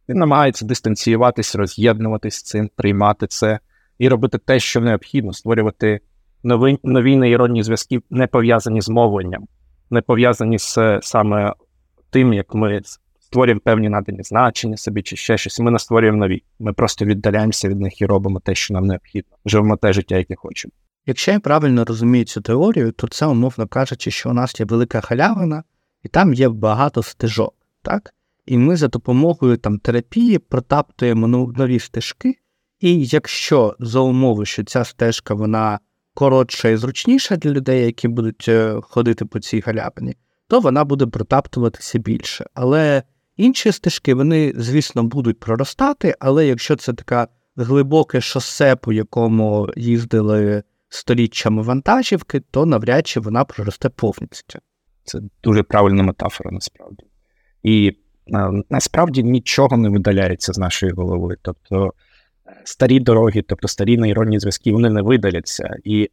Він 0.09 0.17
намагається 0.17 0.65
дистанціюватись, 0.65 1.55
роз'єднуватись 1.55 2.35
з 2.35 2.43
цим, 2.43 2.69
приймати 2.75 3.27
це 3.27 3.59
і 3.97 4.09
робити 4.09 4.37
те, 4.37 4.59
що 4.59 4.81
необхідно, 4.81 5.33
створювати 5.33 5.99
нові 6.43 6.77
нові 6.83 7.15
нейронні 7.15 7.63
зв'язки, 7.63 7.99
не 8.09 8.27
пов'язані 8.27 8.81
з 8.81 8.89
мовленням, 8.89 9.47
не 9.89 10.01
пов'язані 10.01 10.59
з 10.59 10.99
саме 11.01 11.53
тим, 12.09 12.33
як 12.33 12.55
ми 12.55 12.81
створюємо 13.19 13.61
певні 13.63 13.89
надані 13.89 14.23
значення 14.23 14.77
собі 14.77 15.01
чи 15.01 15.15
ще 15.15 15.37
щось. 15.37 15.59
Ми 15.59 15.71
не 15.71 15.79
створюємо 15.79 16.17
нові. 16.17 16.43
Ми 16.59 16.73
просто 16.73 17.05
віддаляємося 17.05 17.69
від 17.69 17.79
них 17.79 18.01
і 18.01 18.05
робимо 18.05 18.39
те, 18.39 18.55
що 18.55 18.73
нам 18.73 18.85
необхідно. 18.85 19.37
Живемо 19.45 19.77
те 19.77 19.93
життя, 19.93 20.17
яке 20.17 20.35
хочемо. 20.35 20.71
Якщо 21.05 21.31
я 21.31 21.39
правильно 21.39 21.85
розумію 21.85 22.25
цю 22.25 22.41
теорію, 22.41 22.91
то 22.91 23.07
це 23.07 23.25
умовно 23.25 23.67
кажучи, 23.67 24.11
що 24.11 24.29
у 24.29 24.33
нас 24.33 24.59
є 24.59 24.65
велика 24.65 25.01
халявина, 25.01 25.63
і 26.03 26.07
там 26.07 26.33
є 26.33 26.49
багато 26.49 27.03
стежок, 27.03 27.53
так? 27.81 28.13
І 28.45 28.57
ми 28.57 28.77
за 28.77 28.87
допомогою 28.87 29.57
там 29.57 29.79
терапії 29.79 30.39
протаптуємо 30.39 31.27
нові 31.27 31.79
стежки. 31.79 32.35
І 32.79 33.05
якщо 33.05 33.75
за 33.79 33.99
умови, 33.99 34.45
що 34.45 34.63
ця 34.63 34.83
стежка 34.83 35.33
вона 35.33 35.79
коротша 36.13 36.69
і 36.69 36.77
зручніша 36.77 37.35
для 37.35 37.49
людей, 37.49 37.85
які 37.85 38.07
будуть 38.07 38.45
е, 38.47 38.79
ходити 38.83 39.25
по 39.25 39.39
цій 39.39 39.59
галявині, 39.59 40.15
то 40.47 40.59
вона 40.59 40.83
буде 40.83 41.05
протаптуватися 41.05 41.99
більше. 41.99 42.45
Але 42.53 43.03
інші 43.37 43.71
стежки, 43.71 44.13
вони, 44.13 44.53
звісно, 44.57 45.03
будуть 45.03 45.39
проростати, 45.39 46.15
але 46.19 46.47
якщо 46.47 46.75
це 46.75 46.93
така 46.93 47.27
глибоке 47.55 48.21
шосе, 48.21 48.75
по 48.75 48.93
якому 48.93 49.69
їздили 49.75 50.63
сторіччями 50.93 51.61
вантажівки, 51.61 52.39
то 52.39 52.65
навряд 52.65 53.07
чи 53.07 53.19
вона 53.19 53.45
проросте 53.45 53.89
повністю. 53.89 54.59
Це 55.03 55.19
дуже 55.43 55.63
правильна 55.63 56.03
метафора 56.03 56.51
насправді. 56.51 57.03
І 57.63 57.97
насправді 58.69 59.23
нічого 59.23 59.77
не 59.77 59.89
видаляється 59.89 60.53
з 60.53 60.57
нашої 60.57 60.91
голови. 60.91 61.35
Тобто 61.41 61.93
старі 62.63 62.99
дороги, 62.99 63.41
тобто 63.41 63.67
старі 63.67 63.97
нейронні 63.97 64.39
зв'язки, 64.39 64.71
вони 64.71 64.89
не 64.89 65.01
видаляться. 65.01 65.75
І 65.83 66.09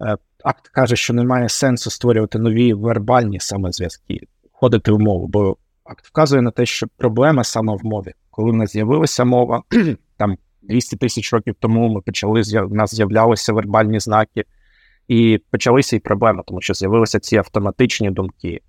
е, 0.00 0.16
акт 0.44 0.68
каже, 0.68 0.96
що 0.96 1.14
немає 1.14 1.48
сенсу 1.48 1.90
створювати 1.90 2.38
нові 2.38 2.74
вербальні 2.74 3.40
саме 3.40 3.72
зв'язки, 3.72 4.20
входити 4.52 4.92
в 4.92 4.98
мову, 4.98 5.26
бо 5.26 5.56
акт 5.84 6.06
вказує 6.06 6.42
на 6.42 6.50
те, 6.50 6.66
що 6.66 6.86
проблема 6.96 7.44
саме 7.44 7.76
в 7.76 7.84
мові. 7.84 8.12
Коли 8.30 8.50
в 8.50 8.54
нас 8.54 8.72
з'явилася 8.72 9.24
мова, 9.24 9.62
там 10.16 10.36
200 10.62 10.96
тисяч 10.96 11.32
років 11.32 11.54
тому 11.60 11.88
ми 11.88 12.00
почали 12.00 12.42
в 12.42 12.74
нас 12.74 12.94
з'являлися 12.94 13.52
вербальні 13.52 14.00
знаки, 14.00 14.44
і 15.08 15.40
почалися 15.50 15.96
і 15.96 15.98
проблеми, 15.98 16.42
тому 16.46 16.60
що 16.60 16.74
з'явилися 16.74 17.20
ці 17.20 17.36
автоматичні 17.36 18.10
думки. 18.10 18.60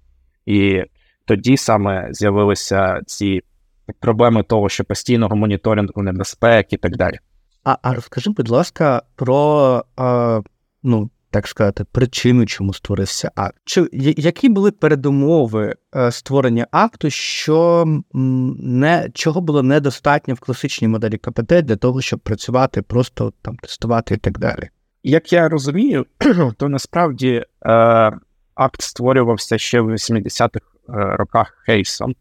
І 0.45 0.83
тоді 1.25 1.57
саме 1.57 2.07
з'явилися 2.11 3.01
ці 3.05 3.41
проблеми 3.99 4.43
того, 4.43 4.69
що 4.69 4.83
постійного 4.83 5.35
моніторингу 5.35 6.03
небезпек 6.03 6.73
і 6.73 6.77
так 6.77 6.97
далі. 6.97 7.19
А 7.63 7.77
а 7.81 7.93
розкажи, 7.93 8.29
будь 8.29 8.49
ласка, 8.49 9.01
про 9.15 9.85
а, 9.95 10.41
ну, 10.83 11.09
так 11.33 11.47
сказати, 11.47 11.85
причину, 11.91 12.45
чому 12.45 12.73
створився 12.73 13.31
акт. 13.35 13.55
Чи 13.65 13.89
які 14.17 14.49
були 14.49 14.71
передумови 14.71 15.75
е, 15.95 16.11
створення 16.11 16.67
акту, 16.71 17.09
що 17.09 17.85
не 18.13 19.09
чого 19.13 19.41
було 19.41 19.63
недостатньо 19.63 20.33
в 20.33 20.39
класичній 20.39 20.87
моделі 20.87 21.17
КПТ 21.17 21.61
для 21.61 21.75
того, 21.75 22.01
щоб 22.01 22.19
працювати, 22.19 22.81
просто 22.81 23.33
там 23.41 23.55
тестувати 23.55 24.15
і 24.15 24.17
так 24.17 24.39
далі? 24.39 24.69
Як 25.03 25.33
я 25.33 25.49
розумію, 25.49 26.05
то 26.57 26.69
насправді 26.69 27.29
е, 27.29 27.45
акт 28.55 28.81
створювався 28.81 29.57
ще 29.57 29.81
в 29.81 29.91
80-х 29.91 30.65
е, 30.89 31.15
роках 31.17 31.63
Хейсом 31.65 32.15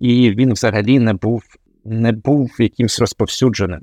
і 0.00 0.30
він 0.30 0.52
взагалі 0.52 0.98
не 0.98 1.14
був 1.14 1.42
не 1.84 2.12
був 2.12 2.56
якимсь 2.58 3.00
розповсюдженим. 3.00 3.80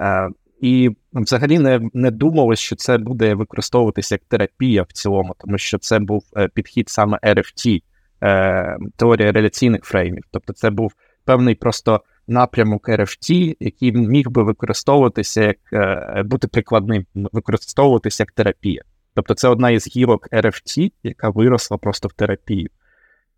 Е, 0.00 0.28
І 0.62 0.90
взагалі 1.12 1.58
не 1.58 1.80
не 1.92 2.10
думали, 2.10 2.56
що 2.56 2.76
це 2.76 2.98
буде 2.98 3.34
використовуватися 3.34 4.14
як 4.14 4.22
терапія 4.28 4.82
в 4.82 4.92
цілому, 4.92 5.34
тому 5.38 5.58
що 5.58 5.78
це 5.78 5.98
був 5.98 6.24
е, 6.36 6.48
підхід 6.48 6.88
саме 6.88 7.18
RFT, 7.22 7.82
е, 8.22 8.76
теорія 8.96 9.32
реляційних 9.32 9.84
фреймів. 9.84 10.22
Тобто, 10.30 10.52
це 10.52 10.70
був 10.70 10.92
певний 11.24 11.54
просто 11.54 12.00
напрямок 12.26 12.88
RFT, 12.88 13.56
який 13.60 13.92
міг 13.92 14.30
би 14.30 14.42
використовуватися 14.42 15.42
як 15.42 15.58
е, 15.72 16.22
бути 16.22 16.48
прикладним, 16.48 17.06
використовуватися 17.14 18.22
як 18.22 18.32
терапія. 18.32 18.82
Тобто, 19.14 19.34
це 19.34 19.48
одна 19.48 19.70
із 19.70 19.96
гілок 19.96 20.28
RFT, 20.32 20.92
яка 21.02 21.30
виросла 21.30 21.76
просто 21.76 22.08
в 22.08 22.12
терапію. 22.12 22.68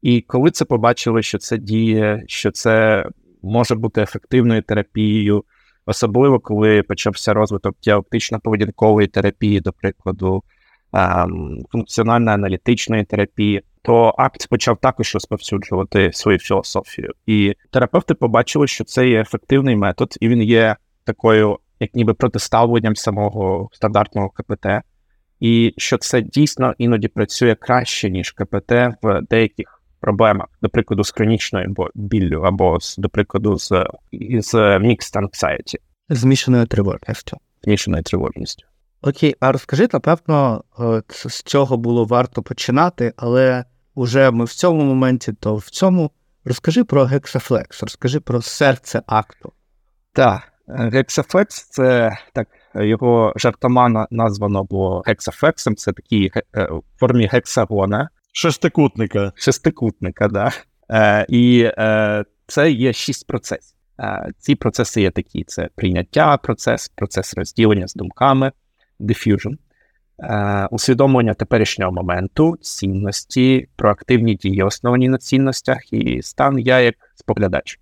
І 0.03 0.21
коли 0.21 0.51
це 0.51 0.65
побачили, 0.65 1.23
що 1.23 1.39
це 1.39 1.59
діє, 1.59 2.25
що 2.27 2.51
це 2.51 3.07
може 3.43 3.75
бути 3.75 4.03
ефективною 4.03 4.63
терапією, 4.63 5.45
особливо 5.87 6.39
коли 6.39 6.83
почався 6.83 7.35
розвиток 7.35 7.77
діалектично-поведінкової 7.87 9.09
терапії, 9.09 9.61
до 9.61 9.73
прикладу, 9.73 10.43
функціонально-аналітичної 11.73 13.05
терапії, 13.05 13.63
то 13.83 14.15
акт 14.19 14.49
почав 14.49 14.79
також 14.81 15.15
розповсюджувати 15.15 16.11
свою 16.13 16.39
філософію. 16.39 17.13
І 17.27 17.55
терапевти 17.71 18.15
побачили, 18.15 18.67
що 18.67 18.85
це 18.85 19.09
є 19.09 19.21
ефективний 19.21 19.77
метод, 19.77 20.15
і 20.21 20.29
він 20.29 20.43
є 20.43 20.77
такою, 21.05 21.59
як 21.81 21.95
ніби 21.95 22.15
протиставленням 22.15 22.97
самого 22.97 23.69
стандартного 23.73 24.29
КПТ. 24.29 24.67
І 25.41 25.75
що 25.77 25.99
це 25.99 26.23
дійсно 26.23 26.75
іноді 26.79 27.09
працює 27.09 27.55
краще, 27.55 28.11
ніж 28.11 28.31
КПТ 28.31 28.73
в 29.03 29.21
деяких 29.31 29.83
проблемах, 30.05 30.47
до 30.63 30.69
прикладу, 30.69 31.05
з 31.05 31.11
хронічною 31.11 31.75
біллю, 31.95 32.43
або 32.43 32.79
до 32.99 33.09
прикладу, 33.09 33.59
з 33.59 33.69
з 34.39 34.55
mixed 34.79 35.17
anxiety. 35.17 35.77
Змішаною 36.09 36.67
тривожністю. 36.67 37.37
Змішаною 37.63 38.03
тривожністю. 38.03 38.67
Окей, 39.03 39.35
а 39.41 39.53
розкажи, 39.53 39.89
напевно, 39.93 40.65
з 41.09 41.43
цього 41.43 41.77
було 41.77 42.05
варто 42.05 42.43
починати, 42.43 43.13
але 43.17 43.65
вже 43.97 44.31
ми 44.31 44.45
в 44.45 44.53
цьому 44.53 44.85
моменті, 44.85 45.33
то 45.33 45.57
в 45.57 45.65
цьому 45.71 46.11
розкажи 46.45 46.85
про 46.85 47.05
гексафлекс, 47.05 47.83
розкажи 47.83 48.21
про 48.21 48.43
серце 48.43 49.03
акту. 49.07 49.53
Так, 50.13 50.43
гексафлекс 50.69 51.69
це 51.69 52.17
так, 52.33 52.49
його 52.75 53.33
жартома 53.37 54.07
названо 54.11 54.65
було 54.65 55.03
гексафлексом, 55.07 55.77
це 55.77 55.93
такий 55.93 56.31
е, 56.37 56.65
в 56.65 56.83
формі 57.01 57.27
гексагона, 57.27 58.09
Шестикутника. 58.37 59.33
Шестикутника, 59.35 60.29
да. 60.29 60.51
Е, 60.91 61.27
І 61.29 61.71
е, 61.79 62.25
це 62.47 62.71
є 62.71 62.93
шість 62.93 63.27
процесів. 63.27 63.77
Е, 64.01 64.33
Ці 64.39 64.55
процеси 64.55 65.03
є 65.03 65.11
такі: 65.11 65.45
це 65.45 65.69
прийняття 65.75 66.37
процес, 66.37 66.89
процес 66.89 67.35
розділення 67.35 67.89
з 67.89 67.95
думками, 67.95 68.53
diffusion, 69.01 69.57
е, 70.19 70.69
усвідомлення 70.71 71.35
теперішнього 71.35 71.93
моменту, 71.93 72.57
цінності, 72.61 73.69
проактивні 73.77 74.35
дії, 74.35 74.63
основані 74.63 75.09
на 75.09 75.19
цінностях, 75.19 75.93
і 75.93 76.23
стан 76.23 76.59
я 76.59 76.81
як 76.81 76.95
споглядач. 77.15 77.81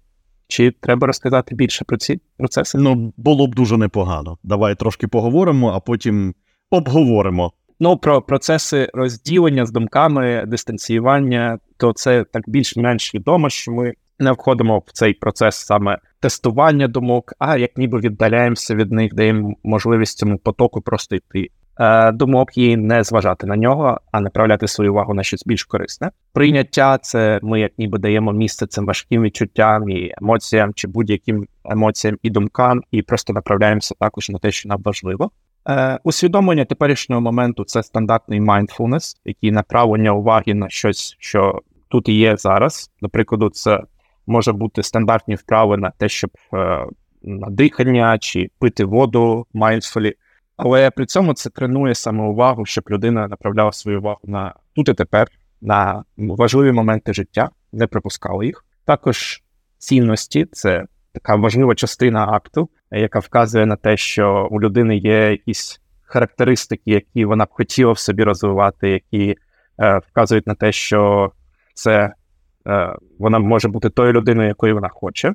Чи 0.49 0.71
треба 0.71 1.07
розказати 1.07 1.55
більше 1.55 1.85
про 1.85 1.97
ці 1.97 2.21
процеси? 2.37 2.79
Ну, 2.79 3.13
було 3.17 3.47
б 3.47 3.55
дуже 3.55 3.77
непогано. 3.77 4.39
Давай 4.43 4.75
трошки 4.75 5.09
поговоримо, 5.09 5.71
а 5.71 5.81
потім 5.81 6.35
обговоримо. 6.71 7.53
Ну, 7.85 7.97
про 7.97 8.23
процеси 8.23 8.91
розділення 8.95 9.67
з 9.67 9.73
думками, 9.73 10.45
дистанціювання, 10.47 11.59
то 11.77 11.93
це 11.93 12.25
так 12.33 12.43
більш-менш 12.47 13.15
відомо, 13.15 13.51
що 13.51 13.73
ми 13.73 13.93
не 14.19 14.33
входимо 14.33 14.79
в 14.79 14.93
цей 14.93 15.15
процес 15.15 15.57
саме 15.57 15.99
тестування 16.21 16.89
думок, 16.89 17.33
а 17.39 17.57
як 17.57 17.77
ніби 17.77 17.99
віддаляємося 17.99 18.75
від 18.75 18.93
них, 18.93 19.15
даємо 19.15 19.55
можливість 19.65 20.19
цьому 20.19 20.39
потоку 20.39 20.81
просто 20.81 21.17
йти. 21.17 21.49
е, 21.81 22.13
думок 22.13 22.59
і 22.59 22.77
не 22.77 23.05
зважати 23.05 23.47
на 23.47 23.57
нього, 23.57 24.01
а 24.13 24.21
направляти 24.21 24.69
свою 24.69 24.93
увагу 24.93 25.15
на 25.15 25.23
щось 25.23 25.45
більш 25.47 25.65
корисне. 25.65 26.11
Прийняття 26.33 26.99
це 26.99 27.41
ми 27.43 27.61
як 27.61 27.73
ніби 27.79 27.99
даємо 27.99 28.33
місце 28.33 28.67
цим 28.67 28.87
важким 28.87 29.23
відчуттям 29.23 29.91
і 29.91 30.15
емоціям 30.23 30.75
чи 30.75 30.89
будь-яким 30.89 31.47
емоціям 31.65 32.19
і 32.23 32.31
думкам, 32.31 32.83
і 32.91 33.03
просто 33.03 33.33
направляємося 33.33 33.95
також 34.01 34.31
на 34.31 34.39
те, 34.39 34.51
що 34.51 34.69
нам 34.69 34.83
важливо. 34.85 35.31
Е, 35.69 35.99
Усвідомлення 36.05 36.65
теперішнього 36.65 37.23
моменту 37.23 37.65
це 37.65 37.83
стандартний 37.83 38.41
mindfulness, 38.41 39.17
який 39.25 39.51
направлення 39.51 40.13
уваги 40.13 40.55
на 40.55 40.69
щось, 40.69 41.17
що 41.19 41.61
тут 41.89 42.09
і 42.09 42.15
є 42.15 42.37
зараз. 42.37 42.91
Наприклад, 43.01 43.57
це 43.57 43.81
може 44.27 44.53
бути 44.53 44.83
стандартні 44.83 45.35
вправи 45.35 45.77
на 45.77 45.91
те, 45.91 46.09
щоб 46.09 46.31
е, 46.55 46.87
на 47.23 47.51
дихання 47.51 48.19
чи 48.19 48.51
пити 48.59 48.85
воду 48.85 49.47
mindfully. 49.55 50.13
Але 50.57 50.91
при 50.91 51.07
цьому 51.07 51.35
це 51.35 51.51
тренує 51.51 51.95
саме 51.95 52.25
увагу, 52.25 52.67
щоб 52.67 52.85
людина 52.91 53.29
направляла 53.29 53.73
свою 53.73 53.99
увагу 53.99 54.21
на 54.25 54.55
тут 54.75 54.89
і 54.89 54.95
тепер, 54.95 55.29
на 55.61 56.05
важливі 56.17 56.73
моменти 56.73 57.13
життя, 57.13 57.51
не 57.73 57.87
пропускала 57.87 58.45
їх. 58.45 58.65
Також 58.85 59.43
цінності 59.79 60.47
це 60.53 60.85
така 61.13 61.37
важлива 61.37 61.75
частина 61.75 62.27
акту, 62.27 62.69
яка 62.91 63.19
вказує 63.19 63.67
на 63.67 63.77
те, 63.77 63.97
що 63.97 64.49
у 64.51 64.61
людини 64.61 64.97
є 64.97 65.31
якісь 65.31 65.81
характеристики, 66.03 66.91
які 66.91 67.25
вона 67.25 67.45
б 67.45 67.49
хотіла 67.51 67.93
в 67.93 67.99
собі 67.99 68.23
розвивати, 68.23 68.91
які 68.91 69.37
е, 69.81 69.99
вказують 69.99 70.47
на 70.47 70.55
те, 70.55 70.73
що 70.73 71.33
це 71.75 72.15
е, 72.67 72.97
вона 73.19 73.39
може 73.39 73.69
бути 73.69 73.91
тою 73.91 74.13
людиною, 74.13 74.49
якою 74.49 74.75
вона 74.75 74.89
хоче, 74.89 75.35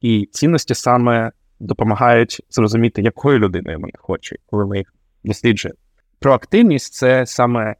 і 0.00 0.28
цінності 0.32 0.74
саме 0.74 1.30
допомагають 1.60 2.42
зрозуміти, 2.50 3.02
якою 3.02 3.38
людиною 3.38 3.78
вона 3.80 3.92
хоче, 3.98 4.36
коли 4.46 4.66
ми 4.66 4.78
їх 4.78 4.94
досліджуємо. 5.24 5.78
Проактивність 6.20 6.94
це 6.94 7.26
саме 7.26 7.74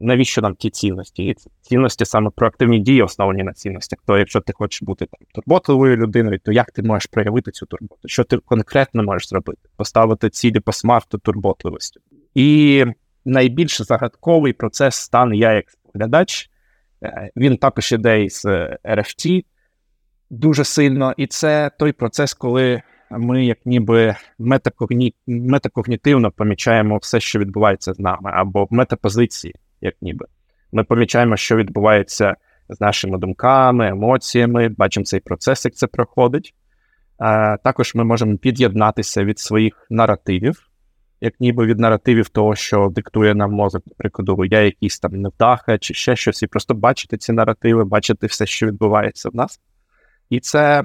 навіщо 0.00 0.42
нам 0.42 0.54
ті 0.54 0.70
цінності? 0.70 1.24
І 1.24 1.36
цінності 1.60 2.04
саме 2.04 2.30
проактивні 2.30 2.78
дії, 2.78 3.02
основані 3.02 3.42
на 3.42 3.52
цінностях. 3.52 3.98
То 4.06 4.18
якщо 4.18 4.40
ти 4.40 4.52
хочеш 4.52 4.82
бути 4.82 5.06
там 5.06 5.20
турботливою 5.34 5.96
людиною, 5.96 6.38
то 6.44 6.52
як 6.52 6.70
ти 6.70 6.82
можеш 6.82 7.06
проявити 7.06 7.50
цю 7.50 7.66
турботу? 7.66 8.08
Що 8.08 8.24
ти 8.24 8.36
конкретно 8.36 9.02
можеш 9.02 9.28
зробити? 9.28 9.68
Поставити 9.76 10.30
цілі 10.30 10.60
по 10.60 10.72
смарту 10.72 11.18
турботливості. 11.18 12.00
І 12.34 12.84
найбільш 13.24 13.82
загадковий 13.82 14.52
процес 14.52 14.94
стане 14.94 15.36
я 15.36 15.52
як 15.52 15.70
споглядач. 15.70 16.50
Е, 17.02 17.30
він 17.36 17.56
також 17.56 17.92
іде 17.92 18.24
із 18.24 18.46
RFT 18.84 19.44
дуже 20.30 20.64
сильно, 20.64 21.14
і 21.16 21.26
це 21.26 21.70
той 21.78 21.92
процес, 21.92 22.34
коли 22.34 22.82
ми, 23.10 23.44
як 23.46 23.58
ніби 23.64 24.16
метакогні... 24.38 25.14
метакогнітивно 25.26 26.30
помічаємо 26.30 26.96
все, 26.96 27.20
що 27.20 27.38
відбувається 27.38 27.94
з 27.94 27.98
нами, 27.98 28.30
або 28.34 28.68
метапозиції, 28.70 29.54
як 29.80 29.94
ніби. 30.00 30.26
Ми 30.72 30.84
помічаємо, 30.84 31.36
що 31.36 31.56
відбувається 31.56 32.34
з 32.68 32.80
нашими 32.80 33.18
думками, 33.18 33.88
емоціями, 33.88 34.68
бачимо 34.68 35.04
цей 35.04 35.20
процес, 35.20 35.64
як 35.64 35.74
це 35.74 35.86
проходить. 35.86 36.54
А, 37.18 37.56
Також 37.56 37.94
ми 37.94 38.04
можемо 38.04 38.36
під'єднатися 38.36 39.24
від 39.24 39.38
своїх 39.38 39.86
наративів, 39.90 40.68
як 41.20 41.40
ніби 41.40 41.66
від 41.66 41.78
наративів 41.78 42.28
того, 42.28 42.54
що 42.54 42.88
диктує 42.88 43.34
нам 43.34 43.52
мозок, 43.52 43.82
наприклад, 43.86 44.52
я 44.52 44.60
якийсь 44.60 44.98
там 44.98 45.12
невдаха 45.12 45.78
чи 45.78 45.94
ще 45.94 46.16
щось, 46.16 46.42
і 46.42 46.46
просто 46.46 46.74
бачити 46.74 47.16
ці 47.16 47.32
наративи, 47.32 47.84
бачити 47.84 48.26
все, 48.26 48.46
що 48.46 48.66
відбувається 48.66 49.28
в 49.28 49.34
нас. 49.34 49.60
І 50.30 50.40
це 50.40 50.82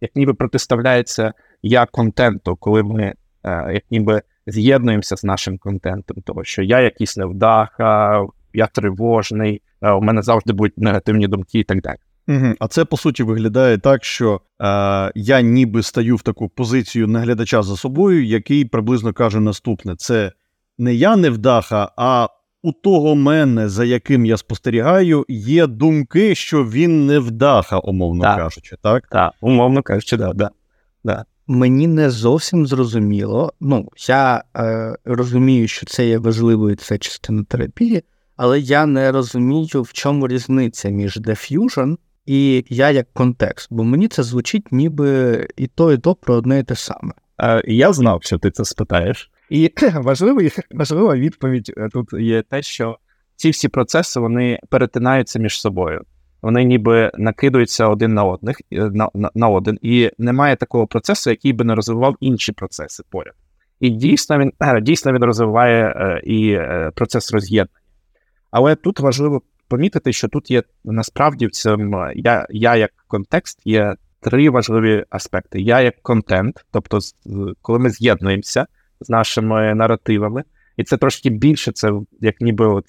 як 0.00 0.16
ніби 0.16 0.34
протиставляється 0.34 1.32
я 1.62 1.86
контенту, 1.86 2.56
коли 2.56 2.82
ми 2.82 3.14
е, 3.44 3.72
як 3.72 3.82
ніби 3.90 4.22
з'єднуємося 4.50 5.16
з 5.16 5.24
нашим 5.24 5.58
контентом, 5.58 6.16
того 6.22 6.44
що 6.44 6.62
я 6.62 6.80
якийсь 6.80 7.16
невдаха, 7.16 8.26
я 8.52 8.66
тривожний, 8.66 9.62
е, 9.82 9.90
у 9.90 10.00
мене 10.00 10.22
завжди 10.22 10.52
будуть 10.52 10.78
негативні 10.78 11.28
думки 11.28 11.58
і 11.58 11.64
так 11.64 11.82
далі. 11.82 11.98
Угу. 12.28 12.54
А 12.58 12.68
це 12.68 12.84
по 12.84 12.96
суті 12.96 13.22
виглядає 13.22 13.78
так, 13.78 14.04
що 14.04 14.40
е, 14.62 15.12
я 15.14 15.40
ніби 15.40 15.82
стаю 15.82 16.16
в 16.16 16.22
таку 16.22 16.48
позицію 16.48 17.06
наглядача 17.06 17.62
за 17.62 17.76
собою, 17.76 18.24
який 18.24 18.64
приблизно 18.64 19.12
каже 19.12 19.40
наступне: 19.40 19.96
це 19.96 20.32
не 20.78 20.94
я 20.94 21.16
невдаха, 21.16 21.92
а 21.96 22.28
у 22.62 22.72
того 22.72 23.14
мене, 23.14 23.68
за 23.68 23.84
яким 23.84 24.26
я 24.26 24.36
спостерігаю, 24.36 25.24
є 25.28 25.66
думки, 25.66 26.34
що 26.34 26.64
він 26.64 27.06
невдаха, 27.06 27.78
умовно 27.78 28.22
так. 28.22 28.36
кажучи, 28.36 28.76
так? 28.82 29.06
Так, 29.06 29.32
умовно 29.40 29.82
кажучи, 29.82 30.16
да, 30.16 30.32
да. 30.32 30.50
да. 31.04 31.24
Мені 31.52 31.86
не 31.86 32.10
зовсім 32.10 32.66
зрозуміло. 32.66 33.52
Ну, 33.60 33.88
я 34.08 34.44
е, 34.56 34.96
розумію, 35.04 35.68
що 35.68 35.86
це 35.86 36.06
є 36.06 36.18
важливою 36.18 36.76
це 36.76 36.98
частина 36.98 37.44
терапії, 37.44 38.02
але 38.36 38.60
я 38.60 38.86
не 38.86 39.12
розумію, 39.12 39.82
в 39.82 39.92
чому 39.92 40.28
різниця 40.28 40.88
між 40.88 41.16
diffusion 41.20 41.96
і 42.26 42.64
я 42.68 42.90
як 42.90 43.12
контекст, 43.12 43.68
бо 43.70 43.84
мені 43.84 44.08
це 44.08 44.22
звучить 44.22 44.72
ніби 44.72 45.48
і 45.56 45.66
то, 45.66 45.92
і 45.92 45.98
то 45.98 46.14
про 46.14 46.34
одне 46.34 46.58
і 46.58 46.62
те 46.62 46.76
саме. 46.76 47.12
Е, 47.42 47.62
Я 47.66 47.92
знав, 47.92 48.22
що 48.22 48.38
ти 48.38 48.50
це 48.50 48.64
спитаєш. 48.64 49.30
І 49.48 49.72
важливий, 49.94 50.52
важлива 50.70 51.16
відповідь 51.16 51.72
е, 51.76 51.88
тут 51.92 52.12
є 52.12 52.42
те, 52.42 52.62
що 52.62 52.98
ці 53.36 53.50
всі 53.50 53.68
процеси 53.68 54.20
вони 54.20 54.58
перетинаються 54.68 55.38
між 55.38 55.60
собою. 55.60 56.00
Вони 56.42 56.64
ніби 56.64 57.10
накидуються 57.14 57.88
один 57.88 58.14
на 58.14 58.24
одних 58.24 58.60
е, 58.72 58.90
на, 58.90 59.08
на, 59.14 59.30
на 59.34 59.48
один, 59.48 59.78
і 59.82 60.10
немає 60.18 60.56
такого 60.56 60.86
процесу, 60.86 61.30
який 61.30 61.52
би 61.52 61.64
не 61.64 61.74
розвивав 61.74 62.16
інші 62.20 62.52
процеси 62.52 63.02
поряд. 63.10 63.34
І 63.80 63.90
дійсно 63.90 64.38
він 64.38 64.52
дійсно 64.82 65.12
він 65.12 65.24
розвиває 65.24 65.84
е, 65.84 66.20
і 66.24 66.52
е, 66.52 66.90
процес 66.94 67.32
роз'єднання. 67.32 67.80
Але 68.50 68.74
тут 68.74 69.00
важливо 69.00 69.42
помітити, 69.68 70.12
що 70.12 70.28
тут 70.28 70.50
є 70.50 70.62
насправді 70.84 71.46
в 71.46 71.50
цьому 71.50 72.06
я, 72.14 72.46
я 72.50 72.76
як 72.76 72.90
контекст 73.08 73.60
є 73.64 73.94
три 74.20 74.50
важливі 74.50 75.04
аспекти. 75.10 75.60
Я 75.60 75.80
як 75.80 76.02
контент, 76.02 76.64
тобто, 76.70 76.98
коли 77.62 77.78
ми 77.78 77.90
з'єднуємося 77.90 78.66
з 79.00 79.10
нашими 79.10 79.74
наративами, 79.74 80.44
і 80.76 80.84
це 80.84 80.96
трошки 80.96 81.30
більше, 81.30 81.72
це 81.72 81.92
як 82.20 82.40
ніби 82.40 82.66
от 82.66 82.84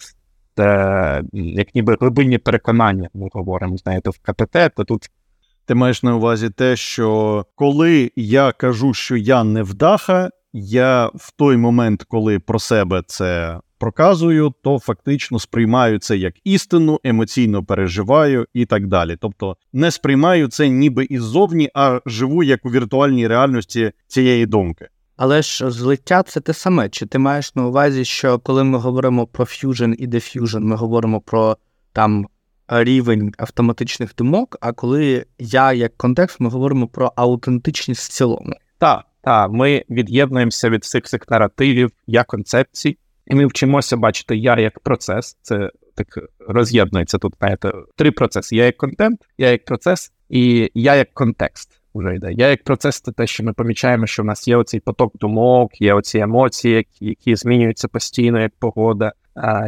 те, 0.56 1.24
як 1.34 1.76
ніби 1.76 1.98
глибинні 2.02 2.38
переконання, 2.38 3.10
ми 3.14 3.30
говоримо, 3.34 3.78
знаєте, 3.78 4.10
в 4.10 4.20
КПТ, 4.20 4.76
то 4.76 4.84
тут. 4.84 5.10
Ти 5.66 5.76
маєш 5.76 6.04
на 6.04 6.16
увазі 6.16 6.50
те, 6.50 6.76
що 6.76 7.46
коли 7.56 8.12
я 8.16 8.52
кажу, 8.52 8.94
що 8.94 9.18
я 9.18 9.44
не 9.44 9.64
вдаха, 9.64 10.30
я 10.54 11.12
в 11.16 11.32
той 11.38 11.58
момент, 11.58 12.04
коли 12.04 12.40
про 12.40 12.60
себе 12.60 13.04
це 13.08 13.60
проказую, 13.82 14.54
то 14.64 14.80
фактично 14.80 15.40
сприймаю 15.40 16.00
це 16.00 16.18
як 16.18 16.34
істину, 16.44 17.00
емоційно 17.04 17.64
переживаю 17.64 18.46
і 18.54 18.66
так 18.66 18.88
далі. 18.88 19.18
Тобто 19.22 19.58
не 19.74 19.92
сприймаю 19.92 20.48
це 20.48 20.70
ніби 20.70 21.06
іззовні, 21.06 21.70
а 21.74 22.00
живу 22.06 22.44
як 22.44 22.66
у 22.66 22.70
віртуальній 22.70 23.28
реальності 23.28 23.92
цієї 24.08 24.46
думки. 24.46 24.88
Але 25.24 25.42
ж 25.42 25.72
злиття 25.72 26.24
це 26.24 26.40
те 26.40 26.54
саме. 26.54 26.90
Чи 26.90 27.06
ти 27.06 27.20
маєш 27.20 27.56
на 27.56 27.68
увазі, 27.68 28.06
що 28.06 28.40
коли 28.40 28.64
ми 28.64 28.78
говоримо 28.78 29.28
про 29.28 29.46
fusion 29.46 29.94
і 29.98 30.08
defusion, 30.08 30.60
ми 30.60 30.76
говоримо 30.76 31.22
про 31.22 31.58
там 31.94 32.28
рівень 32.68 33.34
автоматичних 33.38 34.16
думок, 34.16 34.58
а 34.62 34.72
коли 34.72 35.26
я 35.40 35.74
як 35.74 35.98
контекст, 35.98 36.40
ми 36.40 36.50
говоримо 36.50 36.88
про 36.88 37.14
аутентичність 37.16 38.12
в 38.12 38.14
цілому? 38.14 38.54
Так, 38.78 39.06
так, 39.22 39.52
ми 39.52 39.84
від'єднуємося 39.90 40.70
від 40.70 40.82
всіх 40.82 41.04
цих 41.04 41.30
наративів, 41.30 41.92
я 42.08 42.24
концепцій, 42.24 42.98
і 43.28 43.36
ми 43.36 43.46
вчимося 43.46 43.98
бачити 43.98 44.38
я 44.38 44.60
як 44.60 44.80
процес. 44.80 45.38
Це 45.42 45.72
так 45.96 46.08
роз'єднується 46.48 47.18
тут. 47.18 47.34
знаєте, 47.40 47.74
три 47.96 48.12
процеси: 48.12 48.56
я 48.56 48.66
як 48.66 48.78
контент, 48.78 49.20
я 49.38 49.52
як 49.52 49.66
процес, 49.66 50.12
і 50.30 50.72
я 50.74 50.96
як 50.96 51.14
контекст 51.14 51.81
вже 51.96 52.16
йде. 52.16 52.34
Я 52.34 52.48
як 52.48 52.64
процес, 52.64 53.02
це 53.02 53.12
те, 53.12 53.28
що 53.28 53.44
ми 53.44 53.54
помічаємо, 53.54 54.08
що 54.08 54.24
в 54.24 54.26
нас 54.26 54.48
є 54.48 54.58
оцей 54.58 54.80
поток 54.80 55.18
думок, 55.18 55.82
є 55.82 55.94
оці 55.94 56.20
емоції, 56.20 56.88
які, 57.00 57.36
змінюються 57.36 57.88
постійно, 57.88 58.42
як 58.42 58.52
погода, 58.60 59.14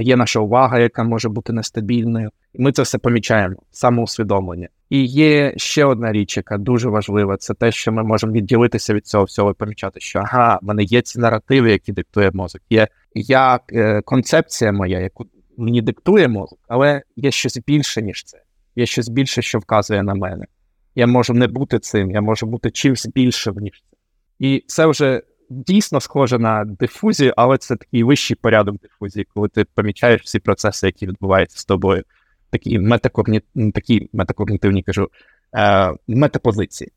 є 0.02 0.16
наша 0.16 0.40
увага, 0.40 0.80
яка 0.80 1.04
може 1.04 1.30
бути 1.30 1.54
нестабільною. 1.54 2.30
Ми 2.56 2.72
це 2.72 2.82
все 2.82 2.98
помічаємо, 2.98 3.56
самоусвідомлення. 3.72 4.68
І 4.90 5.06
є 5.06 5.54
ще 5.58 5.86
одна 5.86 6.12
річ, 6.12 6.38
яка 6.38 6.58
дуже 6.58 6.90
важлива, 6.90 7.38
це 7.38 7.54
те, 7.54 7.72
що 7.72 7.92
ми 7.92 8.04
можемо 8.04 8.34
відділитися 8.34 8.94
від 8.94 9.08
цього 9.08 9.24
всього 9.24 9.52
і 9.52 9.54
помічати, 9.54 10.00
що 10.00 10.20
ага, 10.20 10.60
в 10.62 10.66
мене 10.66 10.84
є 10.84 11.02
ці 11.02 11.20
наративи, 11.20 11.72
які 11.72 11.92
диктує 11.92 12.32
мозок. 12.34 12.62
Є 12.70 12.88
я 13.16 13.60
е, 13.74 14.02
концепція 14.02 14.72
моя, 14.72 15.00
яку 15.00 15.26
мені 15.58 15.82
диктує 15.82 16.28
мозок, 16.28 16.60
але 16.68 17.02
є 17.16 17.32
щось 17.32 17.60
більше, 17.68 18.02
ніж 18.02 18.24
це. 18.24 18.42
Є 18.76 18.86
щось 18.86 19.10
більше, 19.10 19.42
що 19.42 19.60
вказує 19.60 20.04
на 20.04 20.14
мене. 20.14 20.46
Я 20.96 21.08
можу 21.08 21.34
не 21.34 21.48
бути 21.48 21.80
цим, 21.80 22.12
я 22.12 22.22
можу 22.22 22.46
бути 22.46 22.72
чимось 22.72 23.06
більшим, 23.06 23.56
ніж 23.56 23.84
це. 23.90 23.98
І 24.40 24.64
це 24.68 24.86
вже 24.86 25.22
дійсно 25.50 26.02
схоже 26.02 26.40
на 26.40 26.66
дифузію, 26.66 27.34
але 27.38 27.58
це 27.58 27.76
такий 27.76 28.04
вищий 28.04 28.38
порядок 28.42 28.76
дифузії, 28.82 29.28
коли 29.34 29.48
ти 29.48 29.66
помічаєш 29.76 30.22
всі 30.22 30.40
процеси, 30.40 30.88
які 30.88 31.08
відбуваються 31.08 31.60
з 31.60 31.66
тобою, 31.66 32.04
такі 32.50 32.80
метакогні... 32.80 33.42
такі 33.74 34.10
метакогнітивні 34.14 34.84
кажу, 34.84 35.10
е, 35.56 35.94
метапозиції. 36.08 36.92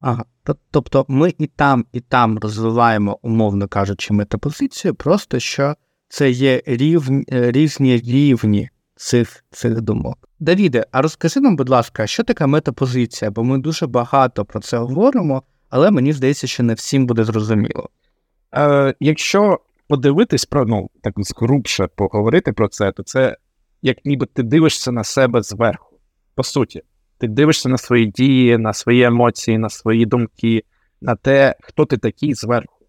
Ага, 0.00 0.24
тобто 0.70 1.04
ми 1.08 1.34
і 1.38 1.46
там, 1.46 1.84
і 1.92 2.00
там 2.00 2.38
розвиваємо, 2.38 3.18
умовно 3.22 3.68
кажучи, 3.68 4.14
метапозицію, 4.14 4.94
просто 4.94 5.38
що 5.38 5.74
це 6.08 6.30
є 6.30 6.62
рівні, 6.66 7.24
різні 7.28 7.96
рівні 7.96 8.70
цих 9.00 9.44
цих 9.50 9.80
думок. 9.80 10.28
Давіде, 10.40 10.86
а 10.92 11.02
розкажи 11.02 11.40
нам, 11.40 11.56
будь 11.56 11.68
ласка, 11.68 12.06
що 12.06 12.24
таке 12.24 12.46
метапозиція? 12.46 13.30
Бо 13.30 13.44
ми 13.44 13.58
дуже 13.58 13.86
багато 13.86 14.44
про 14.44 14.60
це 14.60 14.78
говоримо, 14.78 15.42
але 15.70 15.90
мені 15.90 16.12
здається, 16.12 16.46
що 16.46 16.62
не 16.62 16.74
всім 16.74 17.06
буде 17.06 17.24
зрозуміло. 17.24 17.88
Е, 18.54 18.94
Якщо 19.00 19.60
подивитись 19.88 20.44
про 20.44 20.66
ну 20.66 20.90
так 21.02 21.14
згрубше 21.16 21.88
поговорити 21.96 22.52
про 22.52 22.68
це, 22.68 22.92
то 22.92 23.02
це 23.02 23.36
як 23.82 24.04
ніби 24.04 24.26
ти 24.26 24.42
дивишся 24.42 24.92
на 24.92 25.04
себе 25.04 25.42
зверху. 25.42 25.98
По 26.34 26.42
суті, 26.42 26.82
ти 27.18 27.28
дивишся 27.28 27.68
на 27.68 27.78
свої 27.78 28.06
дії, 28.06 28.58
на 28.58 28.72
свої 28.72 29.02
емоції, 29.02 29.58
на 29.58 29.70
свої 29.70 30.06
думки, 30.06 30.64
на 31.00 31.14
те, 31.14 31.54
хто 31.60 31.84
ти 31.84 31.96
такий 31.96 32.34
зверху. 32.34 32.79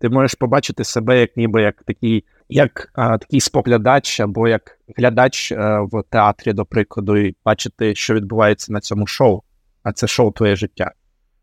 Ти 0.00 0.08
можеш 0.08 0.34
побачити 0.34 0.84
себе 0.84 1.20
як 1.20 1.36
ніби 1.36 1.62
як 1.62 1.82
такий, 1.82 2.24
як 2.48 2.90
а, 2.92 3.18
такий 3.18 3.40
споглядач 3.40 4.20
або 4.20 4.48
як 4.48 4.78
глядач 4.96 5.52
а, 5.52 5.80
в 5.80 6.02
театрі, 6.10 6.52
до 6.52 6.64
прикладу, 6.64 7.16
і 7.16 7.36
бачити, 7.44 7.94
що 7.94 8.14
відбувається 8.14 8.72
на 8.72 8.80
цьому 8.80 9.06
шоу, 9.06 9.42
а 9.82 9.92
це 9.92 10.06
шоу 10.06 10.32
твоє 10.32 10.56
життя. 10.56 10.92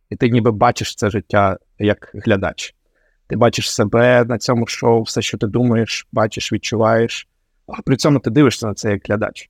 І 0.10 0.16
ти 0.16 0.30
ніби 0.30 0.52
бачиш 0.52 0.96
це 0.96 1.10
життя 1.10 1.58
як 1.80 2.12
глядач. 2.14 2.76
Ти 3.28 3.36
бачиш 3.36 3.72
себе 3.72 4.26
на 4.26 4.38
цьому 4.38 4.68
шоу, 4.68 5.02
все, 5.02 5.22
що 5.22 5.38
ти 5.38 5.48
думаєш, 5.48 6.08
бачиш, 6.12 6.54
відчуваєш, 6.54 7.28
а 7.68 7.82
при 7.82 7.96
цьому 7.96 8.20
ти 8.20 8.30
дивишся 8.30 8.68
на 8.68 8.74
це 8.74 8.92
як 8.92 9.02
глядач. 9.08 9.50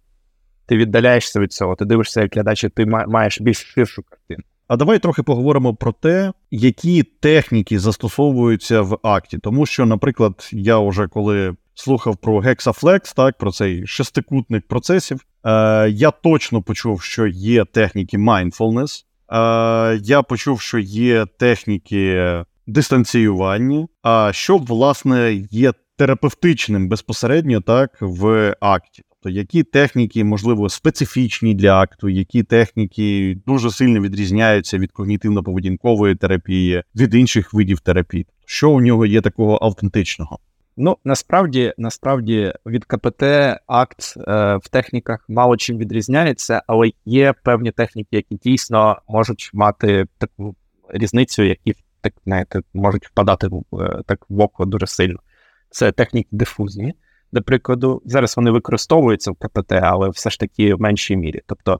Ти 0.66 0.78
віддаляєшся 0.78 1.40
від 1.40 1.54
цього, 1.54 1.76
ти 1.76 1.86
дивишся 1.86 2.22
як 2.22 2.34
глядач, 2.34 2.64
і 2.64 2.70
ти 2.70 2.86
маєш 2.86 3.42
більш 3.42 3.58
ширшу 3.58 4.04
картину. 4.04 4.44
А 4.68 4.78
давай 4.78 5.00
трохи 5.00 5.24
поговоримо 5.24 5.76
про 5.76 5.92
те, 5.92 6.34
які 6.52 7.04
техніки 7.04 7.80
застосовуються 7.80 8.82
в 8.82 9.00
акті. 9.04 9.38
Тому 9.38 9.66
що, 9.66 9.86
наприклад, 9.86 10.50
я 10.52 10.80
вже 10.80 11.08
коли 11.08 11.56
слухав 11.74 12.18
про 12.18 12.42
Hexaflex, 12.42 13.16
так, 13.16 13.38
про 13.38 13.52
цей 13.52 13.88
шестикутник 13.88 14.68
процесів, 14.68 15.20
е, 15.46 15.90
я 15.90 16.12
точно 16.12 16.62
почув, 16.62 17.02
що 17.02 17.28
є 17.28 17.66
техніки 17.66 18.18
mindfulness, 18.18 19.04
е, 19.30 20.00
я 20.04 20.22
почув, 20.22 20.62
що 20.62 20.80
є 20.80 21.26
техніки 21.26 22.34
дистанціювання, 22.68 23.88
а 24.02 24.30
що, 24.34 24.58
власне, 24.58 25.34
є 25.52 25.74
терапевтичним 25.98 26.90
безпосередньо 26.90 27.62
так 27.62 27.98
в 28.02 28.56
акті. 28.60 29.04
Тобто, 29.26 29.38
які 29.38 29.64
техніки, 29.64 30.24
можливо, 30.24 30.70
специфічні 30.70 31.54
для 31.54 31.82
акту, 31.82 32.10
які 32.10 32.44
техніки 32.44 33.38
дуже 33.46 33.72
сильно 33.72 34.02
відрізняються 34.02 34.78
від 34.78 34.92
когнітивно-поведінкової 34.92 36.16
терапії, 36.16 36.84
від 36.96 37.14
інших 37.16 37.54
видів 37.54 37.80
терапії. 37.80 38.28
Що 38.46 38.72
у 38.72 38.82
нього 38.82 39.06
є 39.06 39.22
такого 39.22 39.60
автентичного? 39.62 40.40
Ну 40.78 40.98
насправді, 41.04 41.74
насправді 41.78 42.54
від 42.66 42.86
КПТ 42.86 43.24
акт 43.68 44.14
е, 44.18 44.56
в 44.56 44.70
техніках 44.70 45.26
мало 45.30 45.58
чим 45.58 45.78
відрізняється, 45.78 46.62
але 46.68 46.92
є 47.06 47.34
певні 47.44 47.72
техніки, 47.72 48.16
які 48.16 48.36
дійсно 48.36 48.98
можуть 49.08 49.50
мати 49.54 50.06
таку 50.18 50.56
різницю, 50.90 51.44
які 51.44 51.74
так 52.02 52.14
знаєте, 52.26 52.62
можуть 52.74 53.08
впадати 53.08 53.48
в 53.48 53.82
е, 53.82 54.02
так 54.06 54.26
в 54.30 54.40
око 54.40 54.66
дуже 54.66 54.88
сильно. 54.88 55.20
Це 55.70 55.92
техніки 55.92 56.30
дифузії 56.32 56.94
до 57.36 57.42
прикладу, 57.42 58.02
зараз 58.06 58.38
вони 58.38 58.52
використовуються 58.52 59.32
в 59.32 59.36
КПТ, 59.36 59.72
але 59.72 60.10
все 60.10 60.30
ж 60.30 60.40
таки 60.40 60.76
в 60.76 60.82
меншій 60.82 61.18
мірі. 61.18 61.42
Тобто 61.48 61.80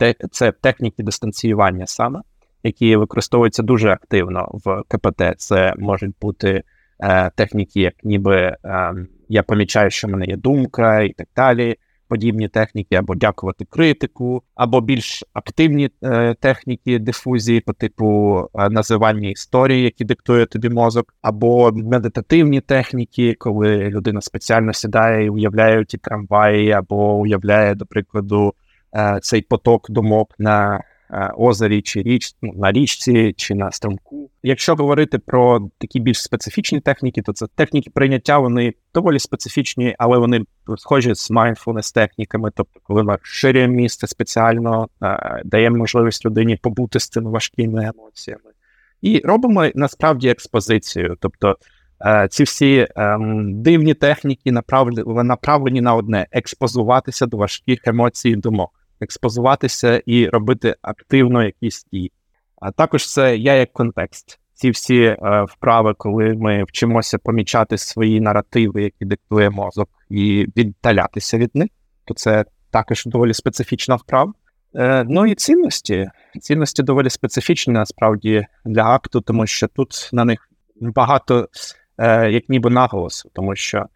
е, 0.00 0.14
це 0.30 0.52
техніки 0.52 1.02
дистанціювання 1.02 1.86
саме, 1.86 2.20
які 2.62 2.96
використовуються 2.96 3.62
дуже 3.62 3.90
активно 3.90 4.48
в 4.64 4.82
КПТ. 4.88 5.22
Це 5.36 5.74
можуть 5.78 6.14
бути 6.20 6.62
е, 7.00 7.30
техніки, 7.36 7.80
як 7.80 7.94
ніби 8.04 8.56
ем, 8.64 9.08
я 9.28 9.42
помічаю, 9.42 9.90
що 9.90 10.08
в 10.08 10.10
мене 10.10 10.26
є 10.26 10.36
думка 10.36 11.00
і 11.00 11.12
так 11.12 11.28
далі 11.36 11.76
подібні 12.14 12.48
техніки, 12.48 12.94
або 12.94 13.14
дякувати 13.14 13.64
критику, 13.64 14.42
або 14.54 14.80
більш 14.80 15.24
активні 15.32 15.90
е, 16.02 16.34
техніки 16.40 16.98
дифузії 16.98 17.60
по 17.60 17.72
типу 17.72 18.38
е, 18.54 18.68
називання 18.68 19.28
історії, 19.28 19.82
які 19.82 20.04
диктує 20.04 20.46
тобі 20.46 20.68
мозок, 20.68 21.14
або 21.22 21.72
медитативні 21.72 22.60
техніки, 22.60 23.34
коли 23.38 23.76
людина 23.76 24.20
спеціально 24.20 24.72
сідає 24.72 25.26
і 25.26 25.28
уявляє 25.28 25.84
ті 25.84 25.98
трамваї, 25.98 26.72
або 26.72 27.14
уявляє, 27.14 27.74
до 27.74 27.86
прикладу, 27.86 28.54
е, 28.96 29.18
цей 29.22 29.42
поток 29.42 29.90
думок 29.90 30.34
на 30.38 30.80
озері 31.36 31.82
чи 31.82 32.02
річ 32.02 32.34
ну, 32.42 32.52
на 32.56 32.72
річці 32.72 33.34
чи 33.36 33.54
на 33.54 33.72
струмку. 33.72 34.30
Якщо 34.42 34.74
говорити 34.74 35.18
про 35.18 35.68
такі 35.78 36.00
більш 36.00 36.22
специфічні 36.22 36.80
техніки, 36.80 37.22
то 37.22 37.32
це 37.32 37.46
техніки 37.54 37.90
прийняття, 37.90 38.38
вони 38.38 38.74
доволі 38.94 39.18
специфічні, 39.18 39.94
але 39.98 40.18
вони 40.18 40.44
схожі 40.76 41.14
з 41.14 41.30
mindfulness 41.30 41.94
техніками, 41.94 42.50
тобто, 42.54 42.80
коли 42.82 43.02
ми 43.02 43.16
розширюємо 43.16 43.74
місце 43.74 44.06
спеціально, 44.06 44.88
е, 45.02 45.42
даємо 45.44 45.76
можливість 45.76 46.26
людині 46.26 46.56
побути 46.56 47.00
з 47.00 47.08
цими 47.08 47.30
важкими 47.30 47.92
емоціями, 47.96 48.50
і 49.02 49.20
робимо 49.24 49.66
насправді 49.74 50.28
експозицію. 50.28 51.16
тобто 51.20 51.56
е, 52.06 52.28
ці 52.30 52.44
всі 52.44 52.86
ем, 52.96 53.62
дивні 53.62 53.94
техніки 53.94 54.52
направлені, 54.52 55.24
направлені 55.24 55.80
на 55.80 55.94
одне 55.94 56.26
експозуватися 56.32 57.26
до 57.26 57.36
важких 57.36 57.86
емоцій 57.86 58.30
і 58.30 58.36
думок 58.36 58.83
експозуватися 59.00 60.02
і 60.06 60.28
робити 60.28 60.74
активно 60.82 61.44
якісь 61.44 61.86
дії. 61.92 62.12
А 62.56 62.70
також 62.70 63.12
це 63.12 63.36
я 63.36 63.54
як 63.54 63.72
контекст. 63.72 64.38
Ці 64.54 64.70
всі 64.70 65.02
е, 65.02 65.18
вправи, 65.48 65.94
коли 65.98 66.34
ми 66.34 66.64
вчимося 66.64 67.18
помічати 67.18 67.78
свої 67.78 68.20
наративи, 68.20 68.82
які 68.82 69.04
диктує 69.04 69.50
мозок, 69.50 69.88
і 70.10 70.46
віддалятися 70.56 71.38
від 71.38 71.50
них, 71.54 71.70
то 72.04 72.14
це 72.14 72.44
також 72.70 73.06
доволі 73.06 73.34
специфічна 73.34 73.96
вправа. 73.96 74.32
Е, 74.74 75.04
ну 75.08 75.26
і 75.26 75.34
цінності. 75.34 76.10
Цінності 76.40 76.82
доволі 76.82 77.10
специфічні 77.10 77.74
насправді 77.74 78.46
для 78.64 78.84
акту, 78.84 79.20
тому 79.20 79.46
що 79.46 79.68
тут 79.68 80.10
на 80.12 80.24
них 80.24 80.48
багато 80.80 81.48
е, 81.98 82.30
як 82.30 82.48
ніби 82.48 82.70
наголосу, 82.70 83.30
тому 83.32 83.56
що 83.56 83.86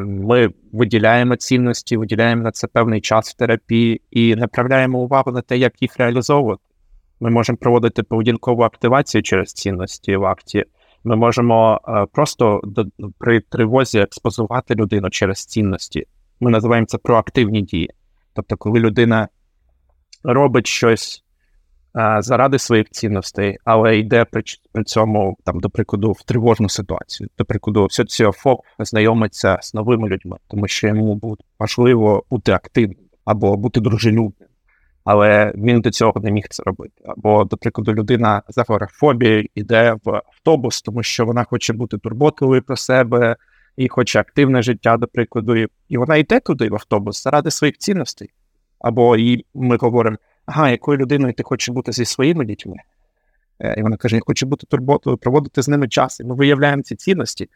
ми 0.00 0.48
виділяємо 0.72 1.36
цінності, 1.36 1.96
виділяємо 1.96 2.42
на 2.42 2.50
це 2.50 2.66
певний 2.66 3.00
час 3.00 3.30
в 3.30 3.36
терапії 3.36 4.02
і 4.10 4.36
направляємо 4.36 4.98
увагу 4.98 5.32
на 5.32 5.42
те, 5.42 5.58
як 5.58 5.82
їх 5.82 5.96
реалізовувати. 5.96 6.62
Ми 7.20 7.30
можемо 7.30 7.58
проводити 7.58 8.02
поведінкову 8.02 8.62
активацію 8.62 9.22
через 9.22 9.52
цінності 9.52 10.16
в 10.16 10.24
акті. 10.24 10.64
Ми 11.04 11.16
можемо 11.16 11.80
е, 11.88 12.06
просто 12.12 12.60
при 13.18 13.40
тривозі 13.40 13.98
експозувати 13.98 14.74
людину 14.74 15.10
через 15.10 15.44
цінності. 15.44 16.04
Ми 16.40 16.50
називаємо 16.50 16.86
це 16.86 16.98
проактивні 16.98 17.62
дії. 17.62 17.90
Тобто, 18.34 18.56
коли 18.56 18.80
людина 18.80 19.28
робить 20.24 20.66
щось 20.66 21.24
заради 22.18 22.58
своїх 22.58 22.90
цінностей, 22.90 23.58
але 23.64 23.98
йде 23.98 24.24
при, 24.24 24.42
при 24.72 24.84
цьому, 24.84 25.36
там, 25.44 25.60
до 25.60 25.70
прикладу, 25.70 26.12
в 26.12 26.22
тривожну 26.22 26.68
ситуацію. 26.68 27.28
До 27.38 27.44
прикладу, 27.44 27.88
соціофоб 27.90 28.62
знайомиться 28.78 29.58
з 29.62 29.74
новими 29.74 30.08
людьми, 30.08 30.36
тому 30.48 30.68
що 30.68 30.86
йому 30.86 31.14
буде 31.14 31.42
важливо 31.58 32.24
бути 32.30 32.52
активним 32.52 33.06
або 33.24 33.56
бути 33.56 33.80
дружелюбним. 33.80 34.48
Але 35.04 35.52
він 35.56 35.80
до 35.80 35.90
цього 35.90 36.20
не 36.20 36.30
міг 36.30 36.44
це 36.50 36.62
робити. 36.62 36.94
Або, 37.04 37.44
до 37.44 37.56
прикладу, 37.56 37.94
людина 37.94 38.42
з 38.48 38.58
агорафобією 38.58 39.46
йде 39.54 39.96
в 40.04 40.10
автобус, 40.10 40.82
тому 40.82 41.02
що 41.02 41.24
вона 41.26 41.44
хоче 41.44 41.72
бути 41.72 41.98
турботливою 41.98 42.62
про 42.62 42.76
себе 42.76 43.36
і 43.76 43.88
хоче 43.88 44.20
активне 44.20 44.62
життя, 44.62 44.96
до 44.96 45.06
прикладу, 45.06 45.56
і 45.88 45.96
вона 45.96 46.16
йде 46.16 46.40
туди 46.40 46.68
в 46.68 46.74
автобус 46.74 47.22
заради 47.22 47.50
своїх 47.50 47.78
цінностей. 47.78 48.30
Або 48.78 49.16
і 49.16 49.44
ми 49.54 49.76
говоримо, 49.76 50.16
ага, 50.50 50.70
якою 50.70 50.98
людиною 50.98 51.34
ти 51.34 51.42
хочеш 51.42 51.68
бути 51.68 51.92
зі 51.92 52.04
своїми 52.04 52.44
дітьми. 52.44 52.76
Е, 53.60 53.74
і 53.78 53.82
вона 53.82 53.96
каже: 53.96 54.16
Я 54.16 54.22
хочу 54.26 54.46
бути 54.46 54.66
турботою, 54.66 55.16
проводити 55.16 55.62
з 55.62 55.68
ними 55.68 55.88
час. 55.88 56.20
І 56.20 56.24
ми 56.24 56.34
виявляємо 56.34 56.82
ці 56.82 56.96
цінності 56.96 57.48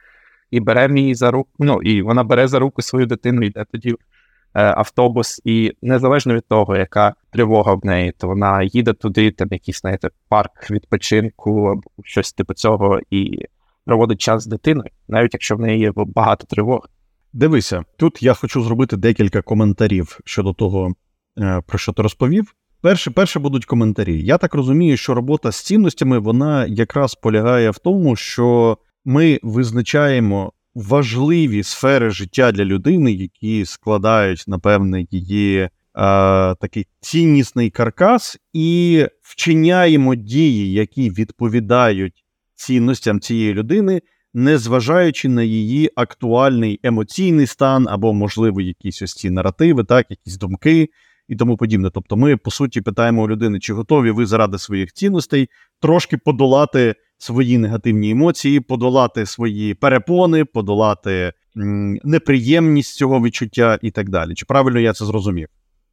і 0.50 0.60
беремо 0.60 0.96
її 0.96 1.14
за 1.14 1.30
руку. 1.30 1.50
Ну, 1.58 1.82
і 1.82 2.02
вона 2.02 2.24
бере 2.24 2.48
за 2.48 2.58
руку 2.58 2.82
свою 2.82 3.06
дитину, 3.06 3.42
йде 3.42 3.64
тоді 3.72 3.90
е, 3.90 3.96
автобус, 4.54 5.40
і 5.44 5.72
незалежно 5.82 6.34
від 6.34 6.46
того, 6.46 6.76
яка 6.76 7.14
тривога 7.30 7.74
в 7.74 7.86
неї, 7.86 8.12
то 8.18 8.28
вона 8.28 8.62
їде 8.62 8.92
туди, 8.92 9.30
там 9.30 9.48
якийсь 9.50 9.80
знаєте, 9.80 10.08
парк 10.28 10.70
відпочинку 10.70 11.66
або 11.66 11.90
щось 12.04 12.32
типу 12.32 12.54
цього, 12.54 13.00
і 13.10 13.38
проводить 13.84 14.20
час 14.20 14.42
з 14.42 14.46
дитиною, 14.46 14.90
навіть 15.08 15.34
якщо 15.34 15.56
в 15.56 15.60
неї 15.60 15.80
є 15.80 15.92
багато 15.96 16.46
тривог. 16.46 16.88
Дивися, 17.32 17.84
тут 17.96 18.22
я 18.22 18.34
хочу 18.34 18.62
зробити 18.62 18.96
декілька 18.96 19.42
коментарів 19.42 20.20
щодо 20.24 20.52
того, 20.52 20.92
е, 21.38 21.62
про 21.66 21.78
що 21.78 21.92
ти 21.92 22.02
розповів. 22.02 22.54
Перше, 22.84 23.10
перше 23.10 23.38
будуть 23.38 23.64
коментарі. 23.64 24.22
Я 24.22 24.38
так 24.38 24.54
розумію, 24.54 24.96
що 24.96 25.14
робота 25.14 25.52
з 25.52 25.62
цінностями 25.62 26.18
вона 26.18 26.66
якраз 26.66 27.14
полягає 27.14 27.70
в 27.70 27.78
тому, 27.78 28.16
що 28.16 28.78
ми 29.04 29.40
визначаємо 29.42 30.52
важливі 30.74 31.62
сфери 31.62 32.10
життя 32.10 32.52
для 32.52 32.64
людини, 32.64 33.12
які 33.12 33.64
складають, 33.64 34.44
напевне, 34.46 35.06
її 35.10 35.58
е, 35.58 35.70
такий 36.54 36.86
ціннісний 37.00 37.70
каркас, 37.70 38.38
і 38.52 39.06
вчиняємо 39.22 40.14
дії, 40.14 40.72
які 40.72 41.10
відповідають 41.10 42.24
цінностям 42.54 43.20
цієї 43.20 43.54
людини 43.54 44.00
незважаючи 44.34 45.28
на 45.28 45.42
її 45.42 45.90
актуальний 45.96 46.80
емоційний 46.82 47.46
стан 47.46 47.88
або, 47.88 48.12
можливо, 48.12 48.60
якісь 48.60 49.02
ось 49.02 49.14
ці 49.14 49.30
наративи, 49.30 49.84
так, 49.84 50.06
якісь 50.10 50.36
думки 50.36 50.88
і 51.28 51.36
тому 51.36 51.56
подібне. 51.56 51.90
Тобто, 51.94 52.16
ми 52.16 52.36
по 52.36 52.50
суті 52.50 52.80
питаємо 52.80 53.22
у 53.22 53.28
людини, 53.28 53.58
чи 53.60 53.72
готові 53.74 54.10
ви 54.10 54.26
заради 54.26 54.58
своїх 54.58 54.92
цінностей 54.92 55.48
трошки 55.80 56.16
подолати 56.16 56.94
свої 57.18 57.58
негативні 57.58 58.10
емоції, 58.10 58.60
подолати 58.60 59.26
свої 59.26 59.74
перепони, 59.74 60.44
подолати 60.44 61.32
м, 61.56 61.98
неприємність 62.04 62.96
цього 62.96 63.20
відчуття 63.22 63.78
і 63.82 63.90
так 63.90 64.10
далі. 64.10 64.34
Чи 64.34 64.46
правильно 64.46 64.80
я 64.80 64.92
це 64.92 65.04
зрозумів? 65.04 65.48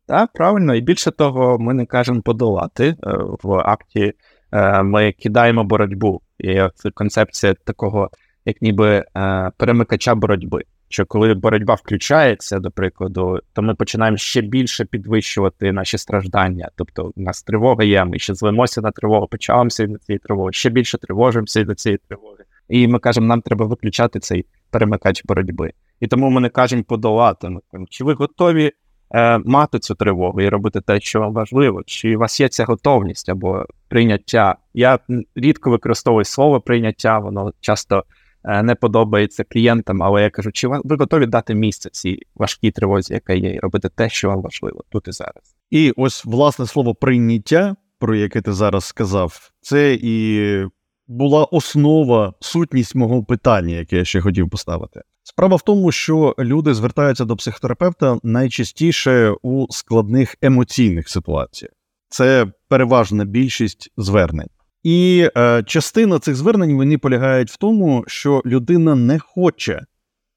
Так, 0.07 0.29
правильно, 0.33 0.75
і 0.75 0.81
більше 0.81 1.11
того, 1.11 1.59
ми 1.59 1.73
не 1.73 1.85
кажемо 1.85 2.21
подолати 2.21 2.85
е, 2.87 2.95
в 3.43 3.53
акті. 3.53 4.13
е, 4.51 4.83
Ми 4.83 5.11
кидаємо 5.11 5.63
боротьбу. 5.63 6.21
І 6.39 6.61
це 6.75 6.91
концепція 6.91 7.53
такого, 7.65 8.09
як 8.45 8.61
ніби 8.61 9.05
е, 9.17 9.51
перемикача 9.57 10.15
боротьби. 10.15 10.61
Що 10.91 11.05
коли 11.05 11.33
боротьба 11.33 11.73
включається, 11.73 12.59
до 12.59 12.71
прикладу, 12.71 13.39
то 13.53 13.61
ми 13.61 13.75
починаємо 13.75 14.17
ще 14.17 14.41
більше 14.41 14.85
підвищувати 14.85 15.71
наші 15.71 15.97
страждання. 15.97 16.69
Тобто, 16.75 17.11
у 17.15 17.21
нас 17.21 17.43
тривога 17.43 17.83
є, 17.83 18.05
ми 18.05 18.19
ще 18.19 18.35
злимося 18.35 18.81
на 18.81 18.91
тривогу, 18.91 19.27
почаємося 19.27 19.85
від 19.85 20.03
цієї 20.03 20.19
тривоги, 20.19 20.53
ще 20.53 20.69
більше 20.69 20.97
тривожимося 20.97 21.63
до 21.63 21.75
цієї 21.75 21.99
тривоги. 22.07 22.43
І 22.69 22.87
ми 22.87 22.99
кажемо, 22.99 23.27
нам 23.27 23.41
треба 23.41 23.65
виключати 23.65 24.19
цей 24.19 24.45
перемикач 24.69 25.25
боротьби. 25.25 25.71
І 25.99 26.07
тому 26.07 26.29
ми 26.29 26.41
не 26.41 26.49
кажемо 26.49 26.83
подолати. 26.83 27.49
Ми 27.49 27.61
чи 27.89 28.03
ви 28.03 28.13
готові 28.13 28.71
е, 29.11 29.37
мати 29.37 29.79
цю 29.79 29.95
тривогу 29.95 30.41
і 30.41 30.49
робити 30.49 30.81
те, 30.81 30.99
що 30.99 31.19
вам 31.19 31.33
важливо, 31.33 31.83
чи 31.85 32.15
у 32.15 32.19
вас 32.19 32.39
є 32.39 32.49
ця 32.49 32.65
готовність 32.65 33.29
або 33.29 33.65
прийняття. 33.87 34.55
Я 34.73 34.99
рідко 35.35 35.69
використовую 35.69 36.25
слово 36.25 36.61
прийняття, 36.61 37.19
воно 37.19 37.53
часто 37.61 38.03
не 38.43 38.75
подобається 38.75 39.43
клієнтам, 39.43 40.03
але 40.03 40.21
я 40.21 40.29
кажу, 40.29 40.51
чи 40.51 40.67
ви 40.67 40.95
готові 40.95 41.25
дати 41.25 41.55
місце 41.55 41.89
цій 41.89 42.19
важкій 42.35 42.71
тривозі, 42.71 43.13
яка 43.13 43.33
є, 43.33 43.53
і 43.53 43.59
робити 43.59 43.89
те, 43.95 44.09
що 44.09 44.29
вам 44.29 44.41
важливо 44.41 44.83
тут 44.89 45.07
і 45.07 45.11
зараз. 45.11 45.55
І 45.69 45.93
ось 45.97 46.25
власне 46.25 46.65
слово 46.67 46.95
прийняття, 46.95 47.75
про 47.99 48.15
яке 48.15 48.41
ти 48.41 48.53
зараз 48.53 48.85
сказав, 48.85 49.51
це 49.61 49.97
і 50.01 50.65
була 51.07 51.43
основа, 51.43 52.33
сутність 52.39 52.95
мого 52.95 53.23
питання, 53.23 53.75
яке 53.75 53.97
я 53.97 54.05
ще 54.05 54.21
хотів 54.21 54.49
поставити. 54.49 55.01
Справа 55.23 55.55
в 55.55 55.61
тому, 55.61 55.91
що 55.91 56.35
люди 56.39 56.73
звертаються 56.73 57.25
до 57.25 57.35
психотерапевта 57.35 58.17
найчастіше 58.23 59.35
у 59.41 59.67
складних 59.69 60.35
емоційних 60.41 61.09
ситуаціях. 61.09 61.73
Це 62.09 62.47
переважна 62.67 63.25
більшість 63.25 63.91
звернень. 63.97 64.49
І 64.83 65.29
е, 65.37 65.63
частина 65.63 66.19
цих 66.19 66.35
звернень 66.35 66.75
вони 66.75 66.97
полягають 66.97 67.51
в 67.51 67.57
тому, 67.57 68.03
що 68.07 68.41
людина 68.45 68.95
не 68.95 69.19
хоче 69.19 69.85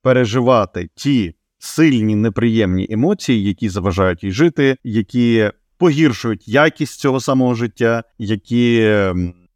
переживати 0.02 0.88
ті 0.94 1.34
сильні 1.58 2.14
неприємні 2.14 2.86
емоції, 2.90 3.44
які 3.44 3.68
заважають 3.68 4.24
їй 4.24 4.32
жити, 4.32 4.76
які 4.84 5.50
погіршують 5.78 6.48
якість 6.48 7.00
цього 7.00 7.20
самого 7.20 7.54
життя, 7.54 8.04
які 8.18 8.94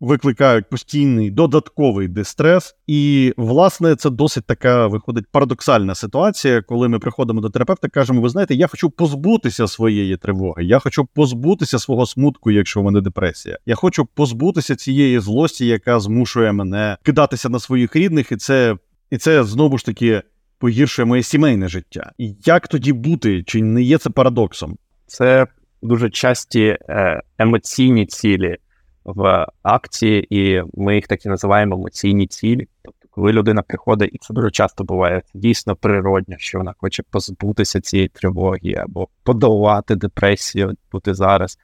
викликають 0.00 0.68
постійний 0.70 1.30
додатковий 1.30 2.08
дистрес. 2.08 2.76
І, 2.86 3.32
власне, 3.36 3.96
це 3.96 4.10
досить 4.10 4.44
така 4.46 4.86
виходить 4.86 5.24
парадоксальна 5.32 5.94
ситуація, 5.94 6.62
коли 6.62 6.88
ми 6.88 6.98
приходимо 6.98 7.40
до 7.40 7.50
терапевта, 7.50 7.88
кажемо: 7.88 8.20
ви 8.20 8.28
знаєте, 8.28 8.54
я 8.54 8.66
хочу 8.66 8.90
позбутися 8.90 9.66
своєї 9.66 10.16
тривоги, 10.16 10.64
я 10.64 10.78
хочу 10.78 11.04
позбутися 11.04 11.78
свого 11.78 12.06
смутку, 12.06 12.50
якщо 12.50 12.80
в 12.80 12.84
мене 12.84 13.00
депресія. 13.00 13.58
Я 13.66 13.74
хочу 13.74 14.04
позбутися 14.04 14.76
цієї 14.76 15.20
злості, 15.20 15.66
яка 15.66 16.00
змушує 16.00 16.52
мене 16.52 16.96
кидатися 17.02 17.48
на 17.48 17.58
своїх 17.58 17.96
рідних, 17.96 18.32
і 18.32 18.36
це, 18.36 18.76
і 19.10 19.18
це 19.18 19.44
знову 19.44 19.78
ж 19.78 19.84
таки. 19.84 20.22
Погіршує 20.60 21.06
моє 21.06 21.22
сімейне 21.22 21.68
життя. 21.68 22.12
І 22.18 22.34
як 22.44 22.68
тоді 22.68 22.92
бути? 22.92 23.42
Чи 23.42 23.62
не 23.62 23.82
є 23.82 23.98
це 23.98 24.10
парадоксом? 24.10 24.76
Це 25.06 25.46
дуже 25.82 26.10
часті 26.10 26.60
е, 26.88 27.22
емоційні 27.38 28.06
цілі 28.06 28.56
в 29.04 29.46
акції, 29.62 30.26
і 30.30 30.62
ми 30.74 30.94
їх 30.94 31.06
так 31.06 31.26
і 31.26 31.28
називаємо 31.28 31.74
емоційні 31.74 32.26
цілі. 32.26 32.68
Тобто, 32.82 33.08
коли 33.10 33.32
людина 33.32 33.62
приходить, 33.62 34.10
і 34.12 34.18
це 34.18 34.34
дуже 34.34 34.50
часто 34.50 34.84
буває, 34.84 35.22
дійсно 35.34 35.76
природньо, 35.76 36.36
що 36.38 36.58
вона 36.58 36.74
хоче 36.78 37.02
позбутися 37.10 37.80
цієї 37.80 38.08
тривоги 38.08 38.74
або 38.74 39.08
подолати 39.22 39.96
депресію, 39.96 40.74
бути 40.92 41.14
зараз. 41.14 41.58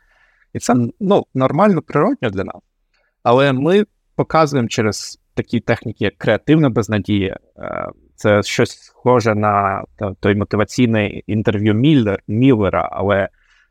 І 0.53 0.59
це 0.59 0.75
ну, 1.01 1.27
нормально, 1.35 1.83
природньо 1.83 2.31
для 2.31 2.45
нас. 2.45 2.63
Але 3.23 3.53
ми 3.53 3.85
показуємо 4.17 4.69
через 4.69 5.21
такі 5.35 5.61
техніки, 5.61 6.05
як 6.05 6.19
креативна 6.19 6.71
безнадія. 6.71 7.39
е, 7.59 7.87
Це 8.17 8.43
щось 8.43 8.71
схоже 8.71 9.35
на 9.35 9.85
той 10.21 10.35
мотиваційне 10.35 11.07
інтерв'ю 11.09 11.75
Міллера, 12.29 12.89
але 12.93 13.29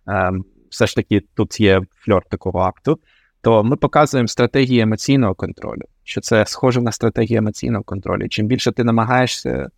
ем, 0.07 0.45
все 0.69 0.87
ж 0.87 0.95
таки 0.95 1.21
тут 1.33 1.59
є 1.59 1.81
фльор 1.95 2.23
такого 2.29 2.59
акту. 2.59 2.99
То 3.43 3.63
ми 3.63 3.75
показуємо 3.75 4.27
стратегії 4.27 4.79
емоційного 4.79 5.35
контролю, 5.35 5.81
що 6.03 6.21
це 6.21 6.45
схоже 6.45 6.81
на 6.81 6.91
стратегію 6.91 7.37
емоційного 7.37 7.83
контролю. 7.83 8.29
Чим 8.29 8.47
більше 8.47 8.71
ти 8.71 8.83
намагаєшся 8.83 9.69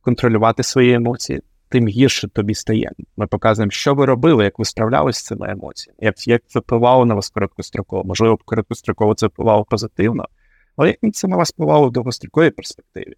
контролювати 0.00 0.62
свої 0.62 0.92
емоції, 0.92 1.40
тим 1.68 1.88
гірше 1.88 2.28
тобі 2.28 2.54
стає. 2.54 2.90
Ми 3.16 3.26
показуємо, 3.26 3.70
що 3.70 3.94
ви 3.94 4.06
робили, 4.06 4.44
як 4.44 4.58
ви 4.58 4.64
справлялися 4.64 5.20
з 5.20 5.24
цими 5.24 5.50
емоціями, 5.50 5.98
як, 6.00 6.28
як 6.28 6.42
це 6.46 6.58
впливало 6.58 7.04
на 7.04 7.14
вас 7.14 7.30
короткостроково. 7.30 8.04
Можливо, 8.04 8.38
короткостроково 8.44 9.14
це 9.14 9.26
впливало 9.26 9.64
позитивно, 9.64 10.24
але 10.76 10.96
як 11.02 11.14
це 11.14 11.28
на 11.28 11.36
вас 11.36 11.52
впливало 11.52 11.88
в 11.88 11.92
довгостроковій 11.92 12.50
перспективі. 12.50 13.14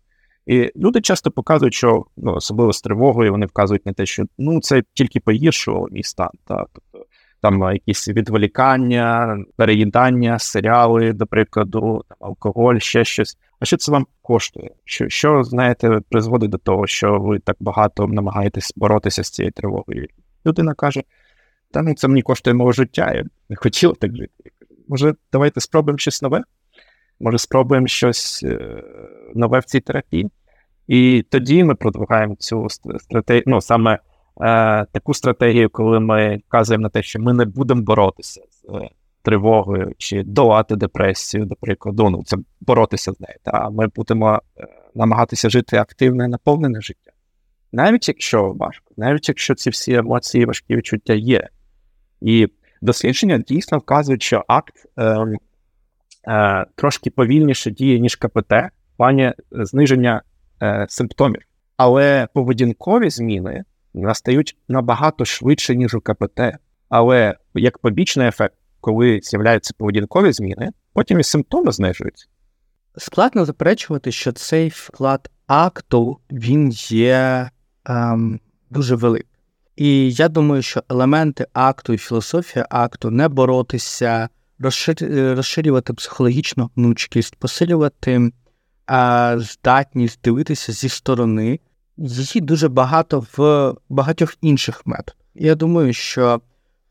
І 0.46 0.72
люди 0.76 1.00
часто 1.00 1.30
показують, 1.30 1.74
що 1.74 2.04
ну, 2.16 2.34
особливо 2.34 2.72
з 2.72 2.82
тривогою, 2.82 3.32
вони 3.32 3.46
вказують 3.46 3.86
на 3.86 3.92
те, 3.92 4.06
що 4.06 4.24
ну 4.38 4.60
це 4.60 4.82
тільки 4.94 5.20
погіршувало 5.20 5.88
мій 5.90 6.02
стан. 6.02 6.30
Та, 6.44 6.66
тобто 6.72 7.06
там 7.50 7.72
якісь 7.72 8.08
відволікання, 8.08 9.38
переїдання, 9.56 10.38
серіали, 10.38 11.12
до 11.12 11.26
прикладу, 11.26 12.04
алкоголь, 12.20 12.78
ще 12.78 13.04
щось. 13.04 13.38
А 13.60 13.64
що 13.64 13.76
це 13.76 13.92
вам 13.92 14.06
коштує? 14.22 14.70
Що, 14.84 15.08
що 15.08 15.44
знаєте, 15.44 16.00
призводить 16.08 16.50
до 16.50 16.58
того, 16.58 16.86
що 16.86 17.18
ви 17.18 17.38
так 17.38 17.56
багато 17.60 18.06
намагаєтесь 18.06 18.72
боротися 18.76 19.24
з 19.24 19.30
цією 19.30 19.52
тривогою? 19.52 20.06
Людина 20.46 20.74
каже: 20.74 21.02
та 21.70 21.82
ну 21.82 21.94
це 21.94 22.08
мені 22.08 22.22
коштує 22.22 22.54
мого 22.54 22.72
життя, 22.72 23.12
я 23.14 23.24
не 23.48 23.56
хотіла 23.56 23.94
так 23.94 24.16
жити. 24.16 24.50
Може, 24.88 25.14
давайте 25.32 25.60
спробуємо 25.60 25.98
щось 25.98 26.22
нове? 26.22 26.42
Може, 27.20 27.38
спробуємо 27.38 27.86
щось 27.86 28.42
е, 28.42 28.82
нове 29.34 29.58
в 29.58 29.64
цій 29.64 29.80
терапії? 29.80 30.30
І 30.86 31.24
тоді 31.30 31.64
ми 31.64 31.74
продвигаємо 31.74 32.36
цю 32.36 32.68
стратегію, 32.98 33.44
ну 33.46 33.60
саме 33.60 33.98
е, 34.40 34.86
таку 34.92 35.14
стратегію, 35.14 35.70
коли 35.70 36.00
ми 36.00 36.40
вказуємо 36.48 36.82
на 36.82 36.88
те, 36.88 37.02
що 37.02 37.20
ми 37.20 37.32
не 37.32 37.44
будемо 37.44 37.82
боротися 37.82 38.40
з 38.50 38.74
е, 38.74 38.88
тривогою 39.22 39.92
чи 39.98 40.22
долати 40.22 40.76
депресію, 40.76 41.44
до 41.44 41.54
прикладу, 41.54 42.10
ну 42.10 42.22
це 42.24 42.36
боротися 42.60 43.12
з 43.12 43.20
нею. 43.20 43.34
Та 43.42 43.70
ми 43.70 43.86
будемо 43.86 44.42
е, 44.58 44.66
намагатися 44.94 45.50
жити 45.50 45.76
активне, 45.76 46.28
наповнене 46.28 46.80
життя. 46.80 47.10
Навіть 47.72 48.08
якщо 48.08 48.52
важко, 48.52 48.94
навіть 48.96 49.28
якщо 49.28 49.54
ці 49.54 49.70
всі 49.70 49.92
емоції, 49.94 50.44
важкі 50.44 50.76
відчуття 50.76 51.14
є. 51.14 51.48
І 52.20 52.48
дослідження 52.82 53.38
дійсно 53.38 53.78
вказують, 53.78 54.22
що 54.22 54.44
акт 54.48 54.74
е, 54.98 55.26
е, 56.28 56.66
трошки 56.74 57.10
повільніше 57.10 57.70
діє, 57.70 58.00
ніж 58.00 58.16
КПТ, 58.16 58.52
в 58.52 58.70
плані 58.96 59.32
зниження 59.50 60.22
е, 60.62 60.86
симптомів. 60.88 61.42
Але 61.76 62.28
поведінкові 62.32 63.10
зміни 63.10 63.64
настають 64.00 64.56
набагато 64.68 65.24
швидше, 65.24 65.76
ніж 65.76 65.94
у 65.94 66.00
КПТ. 66.00 66.40
Але 66.88 67.34
як 67.54 67.78
побічний 67.78 68.28
ефект, 68.28 68.54
коли 68.80 69.20
з'являються 69.22 69.74
поведінкові 69.78 70.32
зміни, 70.32 70.70
потім 70.92 71.20
і 71.20 71.24
симптоми 71.24 71.72
знижуються. 71.72 72.26
Складно 72.96 73.44
заперечувати, 73.44 74.12
що 74.12 74.32
цей 74.32 74.68
вклад 74.68 75.30
акту 75.46 76.18
він 76.30 76.70
є 76.88 77.50
ем, 77.84 78.40
дуже 78.70 78.94
великий. 78.94 79.30
І 79.76 80.12
я 80.12 80.28
думаю, 80.28 80.62
що 80.62 80.82
елементи 80.88 81.46
акту 81.52 81.92
і 81.92 81.98
філософія 81.98 82.66
акту 82.70 83.10
не 83.10 83.28
боротися, 83.28 84.28
розширювати 84.58 85.92
психологічну 85.92 86.70
гнучкість, 86.76 87.36
посилювати 87.36 88.30
е, 88.90 89.34
здатність 89.38 90.20
дивитися 90.24 90.72
зі 90.72 90.88
сторони. 90.88 91.60
Її 91.98 92.40
дуже 92.40 92.68
багато 92.68 93.26
в 93.36 93.74
багатьох 93.88 94.34
інших 94.40 94.86
методах. 94.86 95.16
Я 95.34 95.54
думаю, 95.54 95.92
що 95.92 96.40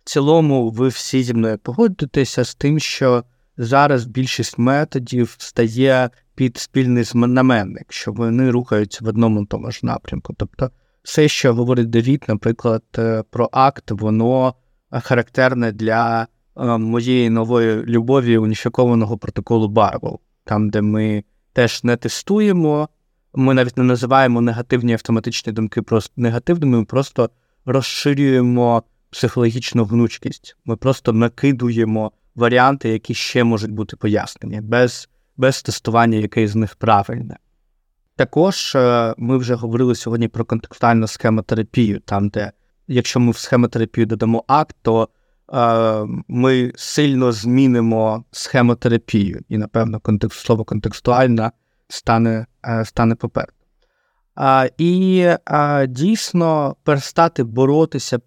в 0.04 0.10
цілому 0.10 0.70
ви 0.70 0.88
всі 0.88 1.24
зі 1.24 1.34
мною 1.34 1.58
погодитеся 1.58 2.44
з 2.44 2.56
тим, 2.56 2.80
що 2.80 3.24
зараз 3.58 4.06
більшість 4.06 4.58
методів 4.58 5.36
стає 5.38 6.10
під 6.36 6.58
спільний 6.58 7.04
знаменник, 7.04 7.86
що 7.90 8.12
вони 8.12 8.52
рухаються 8.52 9.06
в 9.06 9.08
одному 9.08 9.46
тому 9.46 9.72
ж 9.72 9.80
напрямку. 9.84 10.34
Тобто, 10.38 10.72
все, 11.04 11.28
що 11.28 11.54
говорить 11.54 11.90
Давід, 11.90 12.26
наприклад, 12.28 12.84
е, 12.98 13.24
про 13.30 13.50
акт, 13.52 13.92
воно 13.92 14.56
характерне 14.92 15.72
для 15.72 16.28
е, 16.58 16.78
моєї 16.78 17.30
нової 17.30 17.76
любові 17.76 18.38
уніфікованого 18.38 19.18
протоколу 19.18 19.68
Барвел, 19.68 20.20
там, 20.44 20.70
де 20.70 20.82
ми 20.82 21.24
теж 21.54 21.84
не 21.84 21.98
тестуємо. 21.98 22.90
Ми 23.36 23.54
навіть 23.54 23.78
не 23.78 23.84
називаємо 23.84 24.42
негативні 24.42 24.94
автоматичні 24.94 25.54
думки 25.54 25.82
просто 25.82 26.14
негативними, 26.18 26.78
ми 26.78 26.86
просто 26.86 27.30
розширюємо 27.66 28.84
психологічну 29.10 29.86
гнучкість. 29.86 30.58
Ми 30.66 30.76
просто 30.76 31.14
накидуємо 31.14 32.12
варіанти, 32.36 32.90
які 32.90 33.14
ще 33.14 33.44
можуть 33.44 33.72
бути 33.72 33.96
пояснені, 33.96 34.62
без, 34.62 35.10
без 35.38 35.62
тестування, 35.62 36.18
який 36.18 36.48
з 36.48 36.56
них 36.56 36.76
правильне. 36.76 37.38
Також 38.16 38.76
е, 38.76 39.14
ми 39.18 39.38
вже 39.38 39.56
говорили 39.56 39.96
сьогодні 39.96 40.28
про 40.28 40.46
контекстуальну 40.46 41.08
схемотерапію, 41.08 42.00
там, 42.00 42.30
де 42.30 42.52
якщо 42.88 43.20
ми 43.20 43.32
в 43.32 43.38
схемотерапію 43.38 44.06
додамо 44.06 44.44
акт, 44.48 44.76
то 44.82 45.10
е, 45.54 46.06
ми 46.28 46.72
сильно 46.76 47.32
змінимо 47.32 48.24
схемотерапію, 48.32 49.42
і, 49.50 49.58
напевно, 49.58 50.00
контекст, 50.00 50.40
слово 50.40 50.64
контекстуальна 50.64 51.52
стане 51.88 52.46
е, 52.66 52.86
стане 52.86 53.16
попереду. 53.16 53.52
А, 54.36 54.68
І 54.78 55.28
а, 55.46 55.86
дійсно 55.86 56.76
перестати 56.84 57.44
боротися, 57.44 58.20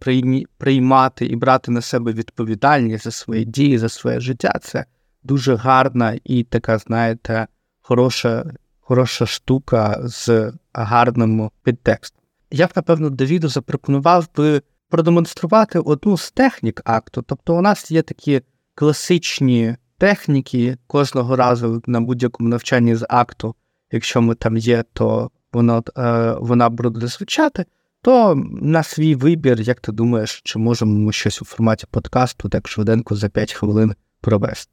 приймати 0.58 1.26
і 1.26 1.36
брати 1.36 1.70
на 1.70 1.80
себе 1.80 2.12
відповідальність 2.12 3.04
за 3.04 3.10
свої 3.10 3.44
дії, 3.44 3.78
за 3.78 3.88
своє 3.88 4.20
життя 4.20 4.52
це 4.62 4.84
дуже 5.22 5.54
гарна 5.54 6.18
і 6.24 6.44
така, 6.44 6.78
знаєте, 6.78 7.46
хороша 7.80 8.44
хороша 8.88 9.26
штука 9.26 10.00
з 10.02 10.52
гарним 10.72 11.50
підтекстом. 11.62 12.22
Я 12.50 12.66
б, 12.66 12.70
напевно, 12.76 13.10
Давіду 13.10 13.48
запропонував 13.48 14.28
би 14.36 14.62
продемонструвати 14.88 15.78
одну 15.78 16.16
з 16.16 16.30
технік 16.30 16.82
акту. 16.84 17.22
Тобто, 17.22 17.56
у 17.56 17.60
нас 17.60 17.90
є 17.90 18.02
такі 18.02 18.42
класичні 18.74 19.76
техніки 19.98 20.76
кожного 20.86 21.36
разу 21.36 21.82
на 21.86 22.00
будь-якому 22.00 22.48
навчанні 22.48 22.94
з 22.94 23.06
акту, 23.08 23.54
якщо 23.92 24.22
ми 24.22 24.34
там 24.34 24.56
є, 24.56 24.84
то 24.92 25.30
вона, 25.52 25.82
е, 25.98 26.36
вона 26.40 26.68
буде 26.68 27.06
звучати. 27.06 27.64
То 28.02 28.34
на 28.62 28.82
свій 28.82 29.14
вибір, 29.14 29.60
як 29.60 29.80
ти 29.80 29.92
думаєш, 29.92 30.40
чи 30.44 30.58
можемо 30.58 30.98
ми 30.98 31.12
щось 31.12 31.42
у 31.42 31.44
форматі 31.44 31.86
подкасту 31.90 32.48
так 32.48 32.68
швиденько 32.68 33.14
за 33.14 33.28
5 33.28 33.52
хвилин 33.52 33.94
провести? 34.20 34.72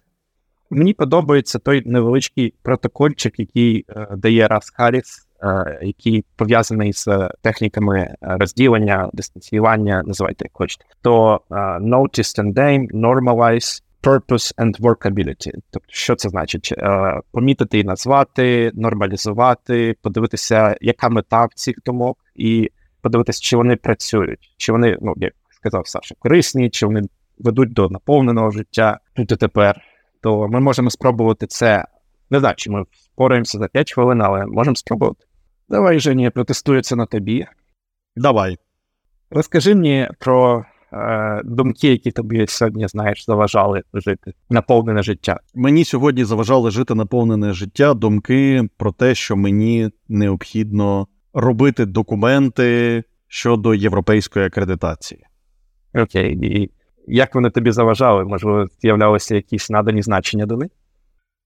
Мені 0.69 0.93
подобається 0.93 1.59
той 1.59 1.83
невеличкий 1.85 2.53
протокольчик, 2.61 3.39
який 3.39 3.85
е, 3.89 4.07
дає 4.15 4.47
Рас 4.47 4.69
Харріс, 4.69 5.27
е, 5.43 5.79
який 5.81 6.25
пов'язаний 6.35 6.93
з 6.93 7.29
техніками 7.41 8.15
розділення, 8.21 9.09
дистанціювання, 9.13 10.03
називайте 10.05 10.45
як 10.45 10.51
хочете. 10.53 10.85
То 11.01 11.41
е, 11.51 11.55
Notice 11.79 12.43
and 12.43 12.53
Aim, 12.53 12.91
Normalize, 12.91 13.81
Purpose 14.05 14.55
and 14.57 14.79
Workability. 14.79 15.51
Тобто, 15.71 15.87
що 15.89 16.15
це 16.15 16.29
значить? 16.29 16.73
Е, 16.77 17.19
помітити 17.31 17.79
і 17.79 17.83
назвати, 17.83 18.71
нормалізувати, 18.73 19.95
подивитися, 20.01 20.77
яка 20.81 21.09
мета 21.09 21.45
в 21.45 21.53
цих 21.53 21.75
думок, 21.85 22.17
і 22.35 22.71
подивитися, 23.01 23.41
чи 23.41 23.57
вони 23.57 23.75
працюють, 23.75 24.53
чи 24.57 24.71
вони, 24.71 24.97
ну 25.01 25.13
як 25.17 25.33
сказав 25.49 25.87
Саша, 25.87 26.15
корисні, 26.19 26.69
чи 26.69 26.85
вони 26.85 27.01
ведуть 27.37 27.73
до 27.73 27.89
наповненого 27.89 28.51
життя 28.51 28.99
тут 29.15 29.31
і 29.31 29.35
тепер 29.35 29.81
то 30.25 30.47
ми 30.47 30.59
можемо 30.59 30.89
спробувати 30.89 31.47
це. 31.47 31.85
Не 32.29 32.39
знаю, 32.39 32.55
чи 32.57 32.71
ми 32.71 32.83
впораємося 33.13 33.57
за 33.57 33.67
5 33.67 33.93
хвилин, 33.93 34.21
але 34.21 34.45
можемо 34.45 34.75
спробувати. 34.75 35.25
Давай, 35.69 35.99
Жені, 35.99 36.29
протестую 36.29 36.81
це 36.81 36.95
на 36.95 37.05
тобі. 37.05 37.47
Давай. 38.15 38.57
Розкажи 39.31 39.75
мені 39.75 40.09
про 40.19 40.65
е, 40.95 41.41
думки, 41.45 41.87
які 41.87 42.11
тобі 42.11 42.45
сьогодні, 42.47 42.87
знаєш, 42.87 43.25
заважали 43.25 43.81
жити, 43.93 44.33
наповнене 44.49 45.03
життя. 45.03 45.39
Мені 45.55 45.85
сьогодні 45.85 46.23
заважали 46.23 46.71
жити 46.71 46.95
наповнене 46.95 47.53
життя 47.53 47.93
думки 47.93 48.69
про 48.77 48.91
те, 48.91 49.15
що 49.15 49.35
мені 49.35 49.89
необхідно 50.07 51.07
робити 51.33 51.85
документи 51.85 53.03
щодо 53.27 53.73
європейської 53.73 54.45
акредитації. 54.45 55.21
Окей, 55.93 56.37
і 56.41 56.71
як 57.07 57.35
вони 57.35 57.49
тобі 57.49 57.71
заважали? 57.71 58.25
Можливо, 58.25 58.65
з'являлися 58.81 59.35
якісь 59.35 59.69
надані 59.69 60.01
значення 60.01 60.45
до 60.45 60.57
них? 60.57 60.71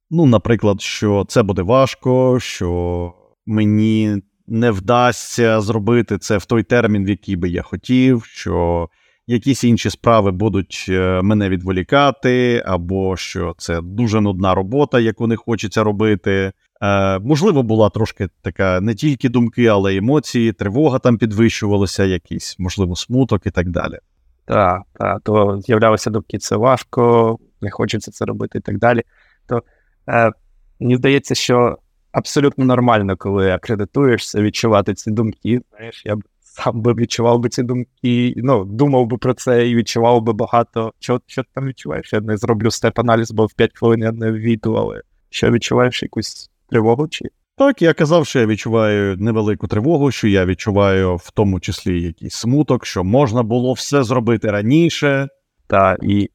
Ну, 0.10 0.26
наприклад, 0.26 0.82
що 0.82 1.26
це 1.28 1.44
буде 1.44 1.62
важко, 1.62 2.40
що 2.40 3.14
мені 3.46 4.22
не 4.48 4.72
вдасться 4.72 5.62
зробити 5.62 6.18
це 6.18 6.38
в 6.38 6.46
той 6.46 6.64
термін, 6.64 7.06
в 7.06 7.10
який 7.10 7.36
би 7.36 7.50
я 7.50 7.62
хотів, 7.62 8.26
що 8.26 8.90
якісь 9.30 9.64
інші 9.64 9.90
справи 9.90 10.32
будуть 10.32 10.86
е, 10.90 11.22
мене 11.22 11.50
відволікати, 11.50 12.64
або 12.66 13.18
що 13.18 13.56
це 13.58 13.82
дуже 13.82 14.22
нудна 14.22 14.56
робота, 14.56 15.00
яку 15.00 15.28
не 15.28 15.36
хочеться 15.36 15.84
робити. 15.84 16.52
Е, 16.82 17.20
Можливо, 17.20 17.64
була 17.64 17.90
трошки 17.90 18.28
така 18.42 18.82
не 18.82 18.96
тільки 18.96 19.30
думки, 19.30 19.66
але 19.66 19.94
й 19.94 19.98
емоції, 19.98 20.54
тривога 20.54 21.00
там 21.00 21.18
підвищувалася, 21.18 22.04
якийсь, 22.06 22.56
можливо, 22.60 22.96
смуток 22.96 23.46
і 23.46 23.52
так 23.52 23.70
далі. 23.70 24.00
Так, 24.46 24.82
так, 24.94 25.22
то 25.24 25.62
з'являлися 25.62 26.10
думки, 26.10 26.38
це 26.38 26.56
важко, 26.56 27.38
не 27.62 27.72
хочеться 27.72 28.12
це 28.12 28.26
робити 28.26 28.58
і 28.58 28.62
так 28.62 28.78
далі. 28.78 29.02
То 29.48 29.64
е, 30.10 30.32
мені 30.80 30.96
здається, 30.96 31.36
що 31.36 31.78
абсолютно 32.12 32.66
нормально, 32.66 33.18
коли 33.18 33.52
акредитуєшся, 33.52 34.42
відчувати 34.42 34.94
ці 34.94 35.12
думки. 35.12 35.62
Знаєш, 35.72 36.02
я 36.06 36.16
б 36.16 36.24
сам 36.64 36.82
би 36.82 36.94
відчував 36.94 37.40
би 37.40 37.50
ці 37.50 37.64
думки, 37.64 38.34
ну, 38.38 38.66
думав 38.66 39.06
би 39.06 39.18
про 39.18 39.34
це 39.34 39.68
і 39.68 39.76
відчував 39.76 40.22
би 40.22 40.34
багато. 40.34 40.94
Що 41.00 41.22
що 41.28 41.44
ти 41.44 41.50
там 41.54 41.68
відчуваєш? 41.68 42.14
Я 42.14 42.22
не 42.22 42.38
зроблю 42.38 42.72
степ-аналіз, 42.72 43.32
бо 43.32 43.46
в 43.46 43.54
5 43.54 43.72
хвилин 43.74 44.00
я 44.00 44.12
не 44.12 44.32
війду, 44.32 44.74
але 44.74 45.02
що 45.30 45.52
відчуваєш 45.52 46.04
якусь 46.04 46.52
тривогу? 46.70 47.08
чи 47.08 47.26
так, 47.58 47.82
я 47.82 47.94
казав, 47.94 48.28
що 48.28 48.40
я 48.40 48.46
відчуваю 48.46 49.18
невелику 49.18 49.68
тривогу, 49.68 50.12
що 50.12 50.28
я 50.28 50.46
відчуваю 50.46 51.16
в 51.16 51.32
тому 51.32 51.60
числі 51.60 52.02
якийсь 52.02 52.34
смуток, 52.34 52.86
що 52.86 53.04
можна 53.04 53.44
було 53.44 53.74
все 53.74 54.04
зробити 54.04 54.52
раніше. 54.52 55.28
Та 55.68 55.98
і 56.02 56.30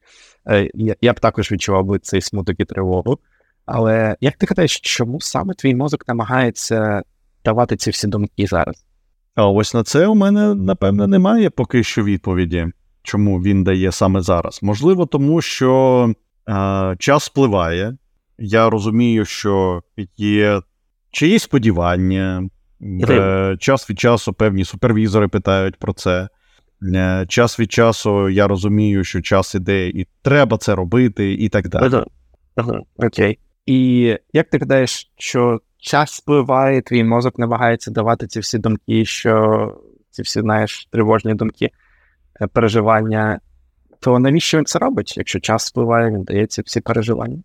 е, 0.47 0.69
я, 0.73 0.95
я 1.01 1.13
б 1.13 1.19
також 1.19 1.51
відчував 1.51 1.85
би 1.85 1.99
цей 1.99 2.21
смуток 2.21 2.59
і 2.59 2.65
тривогу. 2.65 3.19
Але 3.65 4.15
як 4.21 4.37
ти 4.37 4.45
гадаєш, 4.45 4.79
чому 4.79 5.21
саме 5.21 5.53
твій 5.53 5.75
мозок 5.75 6.07
намагається 6.07 7.03
давати 7.45 7.77
ці 7.77 7.89
всі 7.89 8.07
думки 8.07 8.47
зараз? 8.47 8.84
А 9.35 9.47
ось 9.47 9.73
на 9.73 9.83
це 9.83 10.07
у 10.07 10.15
мене, 10.15 10.55
напевне, 10.55 11.07
немає 11.07 11.49
поки 11.49 11.83
що 11.83 12.03
відповіді, 12.03 12.67
чому 13.03 13.41
він 13.41 13.63
дає 13.63 13.91
саме 13.91 14.21
зараз. 14.21 14.59
Можливо, 14.63 15.05
тому 15.05 15.41
що 15.41 16.13
е, 16.49 16.95
час 16.99 17.23
спливає. 17.23 17.97
Я 18.37 18.69
розумію, 18.69 19.25
що 19.25 19.81
є 20.17 20.61
чиї 21.11 21.39
сподівання. 21.39 22.49
Е, 23.09 23.57
час 23.59 23.89
від 23.89 23.99
часу 23.99 24.33
певні 24.33 24.65
супервізори 24.65 25.27
питають 25.27 25.79
про 25.79 25.93
це. 25.93 26.29
Е, 26.95 27.25
час 27.29 27.59
від 27.59 27.71
часу 27.71 28.29
я 28.29 28.47
розумію, 28.47 29.03
що 29.03 29.21
час 29.21 29.55
іде, 29.55 29.87
і 29.87 30.07
треба 30.21 30.57
це 30.57 30.75
робити, 30.75 31.33
і 31.33 31.49
так 31.49 31.69
далі. 31.69 32.03
Окей. 32.97 33.39
І 33.65 34.01
як 34.33 34.49
ти 34.49 34.57
гадаєш, 34.57 35.11
що 35.17 35.59
час 35.85 36.11
спливає, 36.11 36.81
твій 36.81 37.03
мозок 37.03 37.39
намагається 37.39 37.91
давати 37.91 38.27
ці 38.27 38.39
всі 38.39 38.57
думки, 38.57 39.05
що 39.05 39.75
ці 40.11 40.21
всі, 40.21 40.41
знаєш, 40.41 40.87
тривожні 40.91 41.33
думки, 41.33 41.69
е, 42.41 42.47
переживання, 42.47 43.39
то 43.99 44.19
навіщо 44.19 44.57
він 44.57 44.65
це 44.65 44.79
робить? 44.79 45.17
Якщо 45.17 45.39
час 45.39 45.65
спливає, 45.65 46.11
він 46.11 46.23
дає 46.23 46.47
ці 46.47 46.61
всі 46.61 46.81
переживання? 46.81 47.43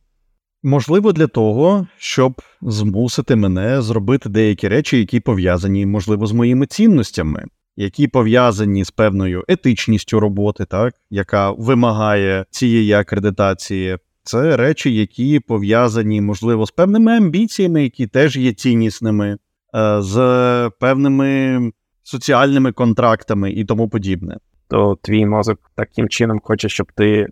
Можливо, 0.63 1.13
для 1.13 1.27
того, 1.27 1.87
щоб 1.99 2.43
змусити 2.63 3.37
мене 3.37 3.83
зробити 3.83 4.29
деякі 4.29 4.69
речі, 4.69 4.99
які 4.99 5.21
пов'язані, 5.21 5.87
можливо, 5.87 6.27
з 6.27 6.33
моїми 6.33 6.67
цінностями, 6.67 7.45
які 7.77 8.09
пов'язані 8.09 8.85
з 8.85 8.91
певною 8.91 9.45
етичністю 9.49 10.21
роботи, 10.21 10.65
так, 10.65 10.95
яка 11.11 11.51
вимагає 11.51 12.45
цієї 12.51 12.93
акредитації. 12.93 13.99
Це 14.23 14.57
речі, 14.57 14.95
які 14.95 15.41
пов'язані, 15.41 16.21
можливо, 16.21 16.67
з 16.67 16.71
певними 16.71 17.17
амбіціями, 17.17 17.83
які 17.83 18.07
теж 18.07 18.37
є 18.37 18.53
ціннісними, 18.53 19.39
е, 19.75 20.03
з 20.03 20.71
певними 20.81 21.61
соціальними 22.03 22.73
контрактами 22.73 23.53
і 23.53 23.65
тому 23.65 23.89
подібне 23.89 24.37
то 24.71 24.99
твій 25.03 25.27
мозок 25.27 25.71
таким 25.75 26.09
чином 26.09 26.41
хоче, 26.45 26.69
щоб 26.69 26.93
ти 26.93 27.27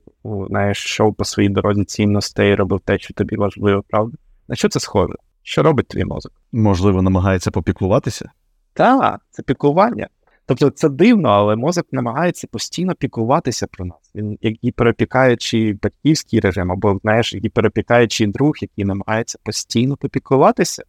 знаєш, 0.48 0.84
йшов 0.84 1.14
по 1.14 1.24
своїй 1.24 1.48
дорозі 1.48 1.84
цінностей, 1.84 2.54
робив 2.54 2.80
те, 2.80 2.98
що 2.98 3.14
тобі 3.14 3.36
важливо, 3.36 3.84
правда? 3.88 4.16
На 4.48 4.56
що 4.56 4.68
це 4.68 4.80
схоже? 4.80 5.14
Що 5.42 5.62
робить 5.62 5.88
твій 5.88 6.04
мозок? 6.04 6.32
Можливо, 6.52 7.02
намагається 7.02 7.50
попіклуватися? 7.50 8.30
Так, 8.72 9.20
це 9.30 9.42
піклування. 9.42 10.08
Тобто 10.48 10.70
це 10.70 10.88
дивно, 10.88 11.28
але 11.28 11.56
мозок 11.56 11.86
намагається 11.92 12.46
постійно 12.46 12.94
піклуватися 12.94 13.66
про 13.66 13.84
нас. 13.84 14.10
Він 14.14 14.38
як 14.40 14.54
гіперопікаючий 14.64 15.72
батьківський 15.72 16.40
режим, 16.40 16.72
або 16.72 16.98
знаєш, 17.02 17.34
гіперопікаючий 17.34 18.26
друг, 18.26 18.54
який 18.60 18.84
намагається 18.84 19.38
постійно 19.42 19.96
попіклуватися 19.96 20.82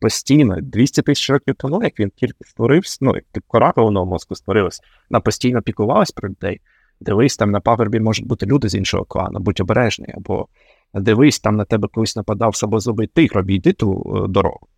постійно 0.00 0.56
200 0.60 1.02
тисяч 1.02 1.30
років 1.30 1.54
тому, 1.58 1.82
як 1.82 2.00
він 2.00 2.10
тільки 2.16 2.44
створився, 2.44 2.98
ну 3.00 3.14
як 3.14 3.24
кора 3.46 3.72
головного 3.76 4.06
мозку 4.06 4.34
створилась, 4.34 4.80
вона 5.10 5.20
постійно 5.20 5.62
піклувалась 5.62 6.10
про 6.10 6.28
людей. 6.28 6.60
Дивись, 7.00 7.36
там 7.36 7.50
на 7.50 7.60
пагорбі 7.60 8.00
можуть 8.00 8.26
бути 8.26 8.46
люди 8.46 8.68
з 8.68 8.74
іншого 8.74 9.04
клану, 9.04 9.40
будь 9.40 9.60
обережний, 9.60 10.14
або 10.16 10.48
дивись, 10.94 11.40
там 11.40 11.56
на 11.56 11.64
тебе 11.64 11.88
колись 11.88 12.16
нападав 12.16 12.56
саблезубий 12.56 13.06
тигр, 13.06 13.38
обійди 13.38 13.72
ту 13.72 14.14
е, 14.24 14.28
дорогу. 14.28 14.68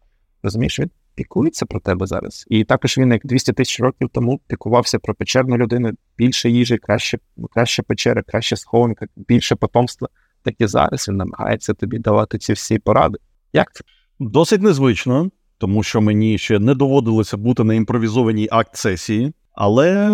Розумієш, 0.42 0.80
він 0.80 0.90
пікується 1.16 1.66
про 1.66 1.80
тебе 1.80 2.06
зараз. 2.06 2.44
І 2.48 2.64
також 2.64 2.98
він, 2.98 3.12
як 3.12 3.26
200 3.26 3.52
тисяч 3.52 3.80
років 3.80 4.08
тому, 4.12 4.40
пікувався 4.46 4.98
про 4.98 5.14
печерну 5.14 5.56
людину, 5.56 5.90
більше 6.18 6.50
їжі, 6.50 6.78
краще, 6.78 7.18
краще 7.50 7.82
печери, 7.82 8.22
краще 8.22 8.56
схованка, 8.56 9.06
більше 9.16 9.56
потомства. 9.56 10.08
Так 10.42 10.54
і 10.58 10.66
зараз 10.66 11.08
він 11.08 11.16
намагається 11.16 11.74
тобі 11.74 11.98
давати 11.98 12.38
ці 12.38 12.52
всі 12.52 12.78
поради. 12.78 13.18
Як 13.52 13.74
це? 13.74 13.84
Досить 14.18 14.62
незвично, 14.62 15.30
тому 15.58 15.82
що 15.82 16.00
мені 16.00 16.38
ще 16.38 16.58
не 16.58 16.74
доводилося 16.74 17.36
бути 17.36 17.64
на 17.64 17.74
імпровізованій 17.74 18.48
акт 18.50 18.76
сесії, 18.76 19.32
але 19.52 20.08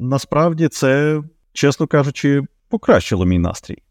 насправді 0.00 0.68
це, 0.68 1.22
чесно 1.52 1.86
кажучи, 1.86 2.42
покращило 2.68 3.24
мій 3.24 3.38
настрій. 3.38 3.82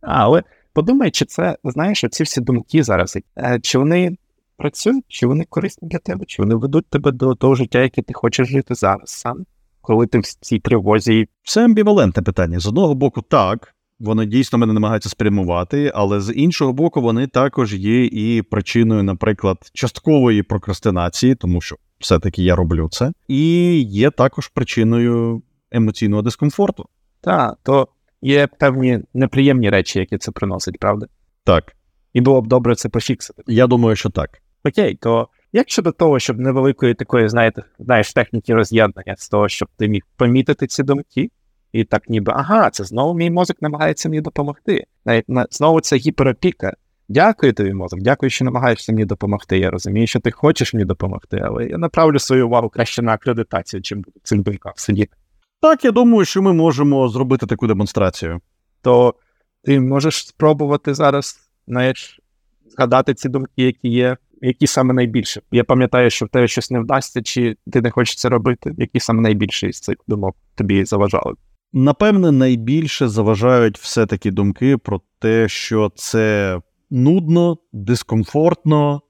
А, 0.00 0.22
але 0.22 0.42
подумай, 0.72 1.10
чи 1.10 1.24
це, 1.24 1.56
знаєш, 1.64 2.04
оці 2.04 2.22
всі 2.22 2.40
думки 2.40 2.82
зараз, 2.82 3.18
е, 3.38 3.60
чи 3.62 3.78
вони 3.78 4.16
працюють, 4.56 5.04
чи 5.08 5.26
вони 5.26 5.44
корисні 5.44 5.88
для 5.88 5.98
тебе, 5.98 6.24
чи 6.26 6.42
вони 6.42 6.54
ведуть 6.54 6.86
тебе 6.86 7.12
до 7.12 7.34
того 7.34 7.54
життя, 7.54 7.82
яке 7.82 8.02
ти 8.02 8.14
хочеш 8.14 8.48
жити 8.48 8.74
зараз 8.74 9.10
сам, 9.10 9.44
коли 9.80 10.06
ти 10.06 10.18
в 10.18 10.22
цій 10.24 10.58
тривозі. 10.58 11.28
Це 11.42 11.64
амбівалентне 11.64 12.22
питання. 12.22 12.58
З 12.60 12.66
одного 12.66 12.94
боку, 12.94 13.22
так, 13.22 13.74
вони 14.00 14.26
дійсно 14.26 14.58
мене 14.58 14.72
намагаються 14.72 15.08
спрямувати, 15.08 15.92
але 15.94 16.20
з 16.20 16.32
іншого 16.32 16.72
боку, 16.72 17.00
вони 17.00 17.26
також 17.26 17.74
є 17.74 18.04
і 18.04 18.42
причиною, 18.42 19.02
наприклад, 19.02 19.58
часткової 19.74 20.42
прокрастинації, 20.42 21.34
тому 21.34 21.60
що 21.60 21.76
все-таки 21.98 22.42
я 22.42 22.56
роблю 22.56 22.88
це, 22.92 23.12
і 23.28 23.80
є 23.80 24.10
також 24.10 24.48
причиною 24.48 25.42
емоційного 25.70 26.22
дискомфорту. 26.22 26.88
Так, 27.20 27.58
то 27.62 27.88
є 28.22 28.46
певні 28.46 29.00
неприємні 29.14 29.70
речі, 29.70 29.98
які 29.98 30.18
це 30.18 30.32
приносить, 30.32 30.78
правда? 30.78 31.06
Так, 31.44 31.76
І 32.12 32.20
було 32.20 32.42
б 32.42 32.46
добре 32.46 32.74
це 32.74 32.88
пофіксити. 32.88 33.42
я 33.46 33.66
думаю, 33.66 33.96
що 33.96 34.10
так. 34.10 34.30
Окей, 34.64 34.94
то 34.94 35.28
як 35.52 35.70
щодо 35.70 35.92
того, 35.92 36.18
щоб 36.18 36.38
невеликої 36.38 36.94
такої, 36.94 37.28
знаєте, 37.28 37.62
знаєш, 37.78 38.12
техніки 38.12 38.54
роз'єднання 38.54 39.14
з 39.16 39.28
того, 39.28 39.48
щоб 39.48 39.68
ти 39.76 39.88
міг 39.88 40.02
помітити 40.16 40.66
ці 40.66 40.82
думки, 40.82 41.30
і 41.72 41.84
так 41.84 42.08
ніби 42.08 42.32
ага, 42.36 42.70
це 42.70 42.84
знову 42.84 43.14
мій 43.14 43.30
мозок 43.30 43.62
намагається 43.62 44.08
мені 44.08 44.20
допомогти. 44.20 44.84
Навіть 45.04 45.28
на 45.28 45.46
знову 45.50 45.80
це 45.80 45.96
гіперопіка. 45.96 46.72
Дякую 47.08 47.52
тобі, 47.52 47.72
мозок, 47.72 48.00
дякую, 48.00 48.30
що 48.30 48.44
намагаєшся 48.44 48.92
мені 48.92 49.04
допомогти. 49.04 49.58
Я 49.58 49.70
розумію, 49.70 50.06
що 50.06 50.20
ти 50.20 50.30
хочеш 50.30 50.74
мені 50.74 50.84
допомогти, 50.84 51.42
але 51.44 51.64
я 51.66 51.78
направлю 51.78 52.18
свою 52.18 52.46
увагу 52.46 52.68
краще 52.68 53.02
на 53.02 53.12
акредитацію, 53.12 53.82
чим 53.82 53.98
буду 53.98 54.20
в 54.24 54.28
цих 54.28 54.72
сидіти. 54.76 55.16
Так, 55.60 55.84
я 55.84 55.90
думаю, 55.90 56.24
що 56.24 56.42
ми 56.42 56.52
можемо 56.52 57.08
зробити 57.08 57.46
таку 57.46 57.66
демонстрацію. 57.66 58.40
То 58.82 59.14
ти 59.62 59.80
можеш 59.80 60.26
спробувати 60.26 60.94
зараз, 60.94 61.36
знаєш, 61.66 62.20
згадати 62.66 63.14
ці 63.14 63.28
думки, 63.28 63.62
які 63.62 63.88
є, 63.88 64.16
які 64.46 64.66
саме 64.66 64.94
найбільше. 64.94 65.40
Я 65.52 65.64
пам'ятаю, 65.64 66.10
що 66.10 66.26
в 66.26 66.28
тебе 66.28 66.48
щось 66.48 66.70
не 66.70 66.80
вдасться, 66.80 67.22
чи 67.22 67.56
ти 67.72 67.80
не 67.80 67.90
хочеш 67.90 68.16
це 68.16 68.28
робити, 68.28 68.74
які 68.78 69.00
саме 69.00 69.22
найбільше 69.22 69.68
із 69.68 69.80
цих 69.80 69.96
думок 70.08 70.36
тобі 70.54 70.84
заважали. 70.84 71.34
Напевне, 71.72 72.32
найбільше 72.32 73.08
заважають 73.08 73.78
все-таки 73.78 74.30
думки 74.30 74.76
про 74.76 75.00
те, 75.18 75.48
що 75.48 75.92
це 75.94 76.60
нудно, 76.90 77.58
дискомфортно, 77.72 79.02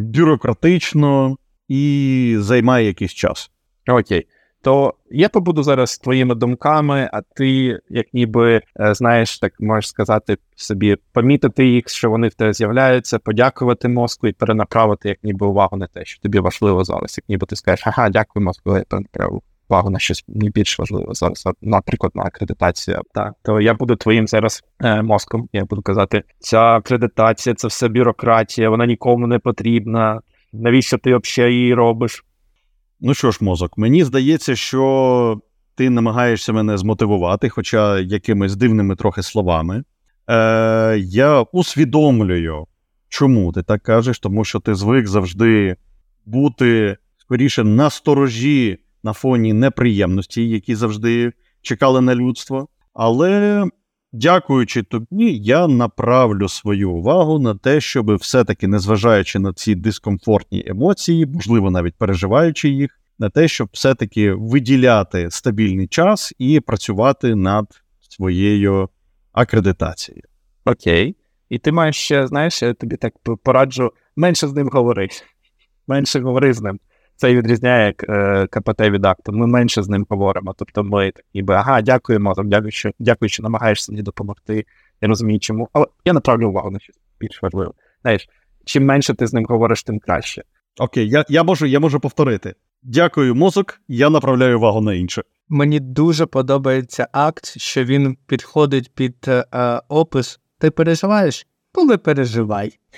бюрократично 0.00 1.36
і 1.68 2.34
займає 2.38 2.86
якийсь 2.86 3.14
час. 3.14 3.50
Окей. 3.88 4.26
То 4.62 4.94
я 5.10 5.28
побуду 5.28 5.62
зараз 5.62 5.98
твоїми 5.98 6.34
думками, 6.34 7.10
а 7.12 7.20
ти, 7.20 7.78
як 7.88 8.06
ніби, 8.12 8.62
е, 8.80 8.94
знаєш, 8.94 9.38
так 9.38 9.52
можеш 9.60 9.88
сказати 9.88 10.36
собі, 10.56 10.96
помітити 11.12 11.66
їх, 11.66 11.88
що 11.88 12.10
вони 12.10 12.28
в 12.28 12.34
тебе 12.34 12.52
з'являються, 12.52 13.18
подякувати 13.18 13.88
мозку 13.88 14.28
і 14.28 14.32
перенаправити 14.32 15.08
як 15.08 15.18
ніби 15.22 15.46
увагу 15.46 15.76
на 15.76 15.86
те, 15.86 16.04
що 16.04 16.22
тобі 16.22 16.38
важливо 16.38 16.84
зараз. 16.84 17.18
Як 17.18 17.28
ніби 17.28 17.46
ти 17.46 17.56
скажеш, 17.56 17.86
ага, 17.86 18.08
дякую 18.08 18.44
мозку, 18.44 18.76
я 18.76 18.84
перенаправив 18.88 19.42
увагу 19.68 19.90
на 19.90 19.98
щось 19.98 20.24
не 20.28 20.50
більш 20.50 20.78
важливе 20.78 21.06
зараз, 21.14 21.48
наприклад, 21.62 22.12
на 22.14 22.22
акредитацію. 22.22 23.00
Так, 23.14 23.34
то 23.42 23.60
я 23.60 23.74
буду 23.74 23.96
твоїм 23.96 24.28
зараз 24.28 24.62
е, 24.80 25.02
мозком. 25.02 25.48
Я 25.52 25.64
буду 25.64 25.82
казати, 25.82 26.22
ця 26.38 26.60
акредитація, 26.60 27.54
це 27.54 27.68
все 27.68 27.88
бюрократія, 27.88 28.70
вона 28.70 28.86
нікому 28.86 29.26
не 29.26 29.38
потрібна. 29.38 30.20
Навіщо 30.52 30.98
ти 30.98 31.16
взагалі 31.16 31.54
її 31.54 31.74
робиш? 31.74 32.24
Ну 33.04 33.14
що 33.14 33.30
ж, 33.30 33.38
мозок, 33.40 33.78
мені 33.78 34.04
здається, 34.04 34.56
що 34.56 35.40
ти 35.74 35.90
намагаєшся 35.90 36.52
мене 36.52 36.78
змотивувати, 36.78 37.48
хоча 37.48 37.98
якимись 37.98 38.56
дивними 38.56 38.96
трохи 38.96 39.22
словами. 39.22 39.84
Е, 40.28 40.98
я 40.98 41.40
усвідомлюю, 41.40 42.66
чому 43.08 43.52
ти 43.52 43.62
так 43.62 43.82
кажеш, 43.82 44.18
тому 44.18 44.44
що 44.44 44.60
ти 44.60 44.74
звик 44.74 45.06
завжди 45.06 45.76
бути 46.26 46.96
скоріше 47.18 47.64
на 47.64 47.90
сторожі 47.90 48.78
на 49.02 49.12
фоні 49.12 49.52
неприємності, 49.52 50.48
які 50.48 50.74
завжди 50.74 51.32
чекали 51.62 52.00
на 52.00 52.14
людство. 52.14 52.68
Але 52.94 53.64
дякуючи 54.12 54.82
тобі, 54.82 55.38
я 55.38 55.68
направлю 55.68 56.48
свою 56.48 56.90
увагу 56.90 57.38
на 57.38 57.54
те, 57.54 57.80
щоб 57.80 58.14
все-таки, 58.14 58.68
незважаючи 58.68 59.38
на 59.38 59.52
ці 59.52 59.74
дискомфортні 59.74 60.64
емоції, 60.66 61.26
можливо, 61.26 61.70
навіть 61.70 61.94
переживаючи 61.94 62.68
їх, 62.68 62.98
на 63.18 63.30
те, 63.30 63.48
щоб 63.48 63.68
все-таки 63.72 64.32
виділяти 64.32 65.30
стабільний 65.30 65.86
час 65.86 66.32
і 66.38 66.60
працювати 66.60 67.34
над 67.34 67.66
своєю 68.00 68.88
акредитацією. 69.32 70.22
Окей. 70.64 71.16
І 71.48 71.58
ти 71.58 71.72
маєш 71.72 71.96
ще, 71.96 72.26
знаєш, 72.26 72.62
я 72.62 72.74
тобі 72.74 72.96
так 72.96 73.12
пораджу 73.42 73.92
менше 74.16 74.48
з 74.48 74.52
ним 74.52 74.68
говори. 74.72 75.08
Менше 75.86 76.20
говори 76.20 76.52
з 76.52 76.60
ним. 76.60 76.80
Це 77.22 77.32
і 77.32 77.36
відрізняє 77.36 77.94
е, 78.08 78.46
КПТ 78.46 78.80
від 78.80 79.04
акту. 79.04 79.32
Ми 79.32 79.46
менше 79.46 79.82
з 79.82 79.88
ним 79.88 80.06
говоримо. 80.08 80.54
Тобто 80.58 80.84
ми 80.84 81.10
так 81.10 81.24
ніби, 81.34 81.54
ага, 81.54 81.82
дякуємо, 81.82 82.34
там, 82.34 82.48
дякую, 82.48 82.70
що, 82.70 82.90
дякую, 82.98 83.28
що 83.28 83.42
намагаєшся 83.42 83.92
мені 83.92 84.02
допомогти. 84.02 84.66
Я 85.00 85.08
розумію, 85.08 85.40
чому. 85.40 85.68
Але 85.72 85.86
я 86.04 86.12
направлю 86.12 86.48
увагу 86.48 86.70
на 86.70 86.78
щось 86.78 86.96
більш 87.20 87.42
важливе. 87.42 87.72
Знаєш, 88.02 88.28
чим 88.64 88.84
менше 88.84 89.14
ти 89.14 89.26
з 89.26 89.32
ним 89.32 89.46
говориш, 89.48 89.82
тим 89.82 89.98
краще. 89.98 90.42
Окей, 90.80 91.08
я, 91.08 91.24
я, 91.28 91.42
можу, 91.42 91.66
я 91.66 91.80
можу 91.80 92.00
повторити. 92.00 92.54
Дякую, 92.82 93.34
мозок, 93.34 93.80
я 93.88 94.10
направляю 94.10 94.58
увагу 94.58 94.80
на 94.80 94.94
інше. 94.94 95.22
Мені 95.48 95.80
дуже 95.80 96.26
подобається 96.26 97.08
акт, 97.12 97.58
що 97.58 97.84
він 97.84 98.16
підходить 98.26 98.94
під 98.94 99.16
е, 99.28 99.44
опис. 99.88 100.40
Ти 100.58 100.70
переживаєш? 100.70 101.46
Ну, 101.74 101.84
не 101.84 101.96
переживай. 101.96 102.78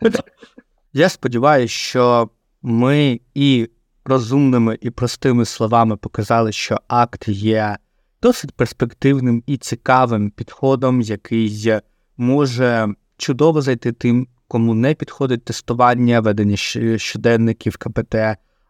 Я 0.92 1.08
сподіваюся, 1.08 1.74
що 1.74 2.30
ми 2.62 3.20
і 3.34 3.68
розумними, 4.04 4.78
і 4.80 4.90
простими 4.90 5.44
словами 5.44 5.96
показали, 5.96 6.52
що 6.52 6.78
акт 6.88 7.28
є 7.28 7.76
досить 8.22 8.52
перспективним 8.52 9.42
і 9.46 9.56
цікавим 9.56 10.30
підходом, 10.30 11.00
який 11.00 11.72
може 12.16 12.94
чудово 13.16 13.62
зайти 13.62 13.92
тим, 13.92 14.26
кому 14.48 14.74
не 14.74 14.94
підходить 14.94 15.44
тестування, 15.44 16.20
ведення 16.20 16.56
щоденників 16.96 17.76
КПТ, 17.76 18.14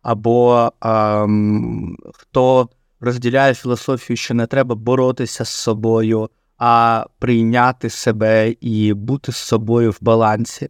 або 0.03 0.73
ем, 0.81 1.97
хто 2.15 2.69
розділяє 3.01 3.55
філософію, 3.55 4.17
що 4.17 4.35
не 4.35 4.47
треба 4.47 4.75
боротися 4.75 5.45
з 5.45 5.49
собою, 5.49 6.31
а 6.59 7.05
прийняти 7.19 7.91
себе 7.91 8.51
і 8.61 8.95
бути 8.95 9.33
з 9.33 9.37
собою 9.37 9.91
в 9.91 9.99
балансі. 10.01 10.69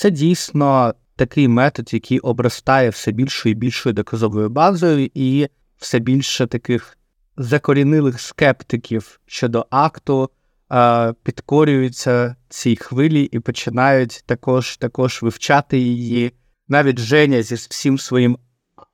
Це 0.00 0.10
дійсно 0.10 0.94
такий 1.16 1.48
метод, 1.48 1.94
який 1.94 2.18
обростає 2.18 2.90
все 2.90 3.12
більшою 3.12 3.52
і 3.52 3.54
більшою 3.54 3.92
доказовою 3.92 4.48
базою, 4.48 5.10
і 5.14 5.48
все 5.78 5.98
більше 5.98 6.46
таких 6.46 6.98
закорінилих 7.36 8.20
скептиків 8.20 9.20
щодо 9.26 9.66
акту 9.70 10.30
е, 10.72 11.12
підкорюються 11.22 12.36
цій 12.48 12.76
хвилі 12.76 13.22
і 13.22 13.40
починають 13.40 14.22
також 14.26 14.76
також 14.76 15.22
вивчати 15.22 15.78
її. 15.78 16.32
Навіть 16.68 16.98
Женя 16.98 17.42
зі 17.42 17.54
всім 17.54 17.98
своїм 17.98 18.38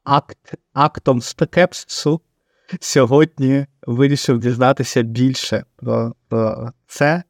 акт, 0.04 0.54
актом 0.72 1.22
скепсису 1.22 2.20
сьогодні 2.80 3.66
вирішив 3.86 4.38
дізнатися 4.38 5.02
більше 5.02 5.64
про, 5.76 6.14
про 6.28 6.72
це, 6.86 7.22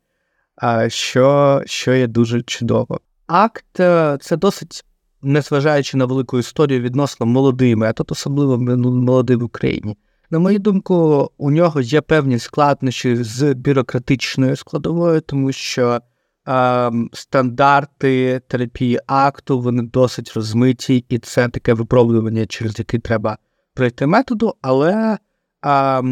що, 0.88 1.62
що 1.66 1.94
є 1.94 2.06
дуже 2.06 2.42
чудово. 2.42 3.00
Акт 3.26 3.80
е, 3.80 4.18
це 4.20 4.36
досить, 4.36 4.84
незважаючи 5.22 5.96
на 5.96 6.04
велику 6.04 6.38
історію, 6.38 6.80
відносно 6.80 7.26
молодий 7.26 7.76
метод, 7.76 8.06
особливо 8.10 8.58
молодий 8.58 9.36
в 9.36 9.44
Україні. 9.44 9.96
На 10.30 10.38
мою 10.38 10.58
думку, 10.58 11.30
у 11.38 11.50
нього 11.50 11.80
є 11.80 12.00
певні 12.00 12.38
складнощі 12.38 13.16
з 13.16 13.54
бюрократичною 13.54 14.56
складовою, 14.56 15.20
тому 15.20 15.52
що 15.52 16.00
е, 16.48 16.90
стандарти 17.12 18.40
терапії 18.48 19.00
акту 19.06 19.60
вони 19.60 19.82
досить 19.82 20.32
розмиті, 20.34 21.04
і 21.08 21.18
це 21.18 21.48
таке 21.48 21.74
випробування, 21.74 22.46
через 22.46 22.78
яке 22.78 22.98
треба 22.98 23.38
пройти 23.74 24.06
методу. 24.06 24.54
Але 24.62 25.18
е, 25.66 26.02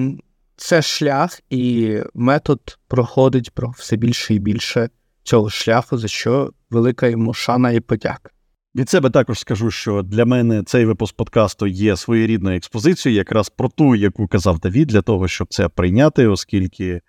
Це 0.57 0.83
шлях, 0.83 1.41
і 1.51 1.97
метод 2.15 2.79
проходить 2.89 3.51
про 3.51 3.71
все 3.71 3.97
більше 3.97 4.35
і 4.35 4.39
більше 4.39 4.89
цього 5.25 5.51
шляху, 5.51 5.99
за 5.99 6.09
що 6.09 6.53
велика 6.71 7.07
йому 7.07 7.35
шана 7.35 7.71
і 7.71 7.81
подяка. 7.81 8.31
Від 8.77 8.91
себе 8.91 9.11
також 9.11 9.39
скажу, 9.39 9.71
що 9.71 10.03
для 10.03 10.25
мене 10.25 10.63
цей 10.63 10.85
випуск 10.85 11.17
подкасту 11.17 11.67
є 11.67 11.97
своєрідною 11.97 12.57
експозицією, 12.57 13.19
якраз 13.19 13.49
про 13.49 13.69
ту, 13.69 13.95
яку 13.95 14.29
казав 14.29 14.59
Давід, 14.59 14.89
для 14.89 15.03
того, 15.03 15.29
щоб 15.29 15.49
це 15.51 15.69
прийняти, 15.69 16.27
оскільки 16.27 16.87
е, 16.87 17.01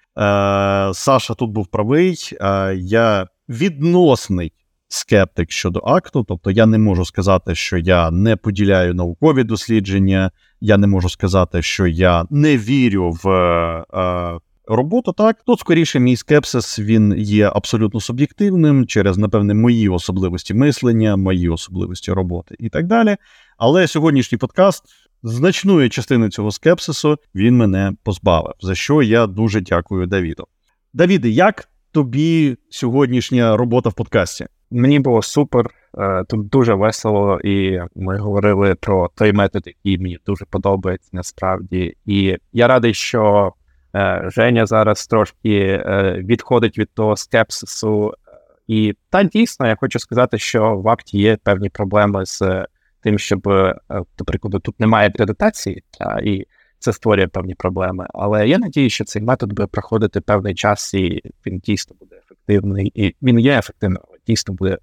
Саша 0.94 1.34
тут 1.34 1.52
був 1.52 1.68
правий, 1.68 2.30
е, 2.42 2.76
я 2.76 3.28
відносний 3.50 4.54
скептик 4.88 5.52
щодо 5.52 5.80
акту, 5.80 6.24
тобто 6.24 6.52
я 6.52 6.66
не 6.66 6.78
можу 6.78 7.06
сказати, 7.06 7.56
що 7.56 7.78
я 7.78 8.12
не 8.12 8.36
поділяю 8.36 8.94
наукові 8.94 9.44
дослідження, 9.44 10.32
я 10.62 10.78
не 10.78 10.88
можу 10.88 11.10
сказати, 11.10 11.62
що 11.62 11.88
я 11.88 12.26
не 12.30 12.58
вірю 12.58 13.18
в. 13.24 13.30
Е, 13.94 14.40
роботу, 14.68 15.14
так 15.14 15.38
тут 15.46 15.60
скоріше 15.60 16.00
мій 16.00 16.16
скепсис 16.16 16.80
він 16.80 17.14
є 17.18 17.52
абсолютно 17.56 18.00
суб'єктивним 18.00 18.88
через, 18.88 19.18
напевне, 19.18 19.54
мої 19.54 19.90
особливості 19.90 20.54
мислення, 20.54 21.16
мої 21.16 21.50
особливості 21.50 22.12
роботи 22.12 22.56
і 22.60 22.70
так 22.70 22.88
далі. 22.88 23.18
Але 23.58 23.88
сьогоднішній 23.88 24.38
подкаст 24.38 24.84
значної 25.24 25.90
частини 25.90 26.30
цього 26.30 26.52
скепсису 26.52 27.18
він 27.36 27.58
мене 27.58 27.94
позбавив, 28.04 28.54
за 28.62 28.76
що 28.76 29.02
я 29.02 29.28
дуже 29.28 29.62
дякую 29.62 30.08
Давіду. 30.08 30.48
Давіде, 30.94 31.30
як 31.30 31.70
тобі 31.92 32.58
сьогоднішня 32.70 33.58
робота 33.58 33.90
в 33.90 33.94
подкасті? 33.94 34.46
Мені 34.72 35.00
було 35.00 35.22
супер, 35.22 35.70
е, 35.98 36.24
тут 36.30 36.48
дуже 36.50 36.74
весело, 36.74 37.40
і 37.44 37.80
ми 37.96 38.18
говорили 38.18 38.76
про 38.76 39.10
той 39.16 39.34
метод, 39.34 39.64
який 39.66 39.98
мені 39.98 40.20
дуже 40.26 40.46
подобається 40.46 41.10
насправді. 41.14 41.94
І 42.06 42.38
я 42.54 42.68
радий, 42.68 42.94
що 42.94 43.54
Женя 44.28 44.66
зараз 44.66 45.08
трошки 45.08 45.60
е, 45.60 46.14
відходить 46.26 46.78
від 46.78 46.90
того 46.94 47.16
скепсису. 47.16 48.14
І 48.68 48.94
та 49.10 49.24
дійсно, 49.24 49.68
я 49.68 49.76
хочу 49.76 50.00
сказати, 50.00 50.38
що 50.38 50.76
в 50.76 50.90
акті 50.90 51.20
є 51.20 51.38
певні 51.44 51.70
проблеми 51.70 52.26
з 52.26 52.66
тим, 53.02 53.20
щоб, 53.20 53.48
е, 53.48 53.76
до 54.18 54.26
прикладу, 54.26 54.60
тут 54.60 54.80
немає 54.80 55.10
акредитації, 55.10 55.84
і 56.24 56.46
це 56.80 56.94
створює 56.94 57.28
певні 57.28 57.56
проблеми. 57.56 58.08
Але 58.14 58.48
я 58.48 58.58
надію, 58.58 58.90
що 58.90 59.06
цей 59.06 59.22
метод 59.22 59.50
буде 59.50 59.68
проходити 59.68 60.22
певний 60.22 60.56
час, 60.56 60.94
і 60.94 61.22
він 61.46 61.60
дійсно 61.60 61.96
буде 62.00 62.16
ефективний. 62.16 62.92
І 62.96 63.16
він 63.22 63.40
є 63.40 63.60
ефективним, 63.60 64.02
дійсно 64.28 64.54
буде 64.54 64.78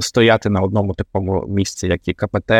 стояти 0.00 0.50
на 0.50 0.60
одному 0.60 0.94
такому 0.94 1.46
місці, 1.48 1.86
як 1.86 2.08
і 2.08 2.14
КПТ, 2.14 2.50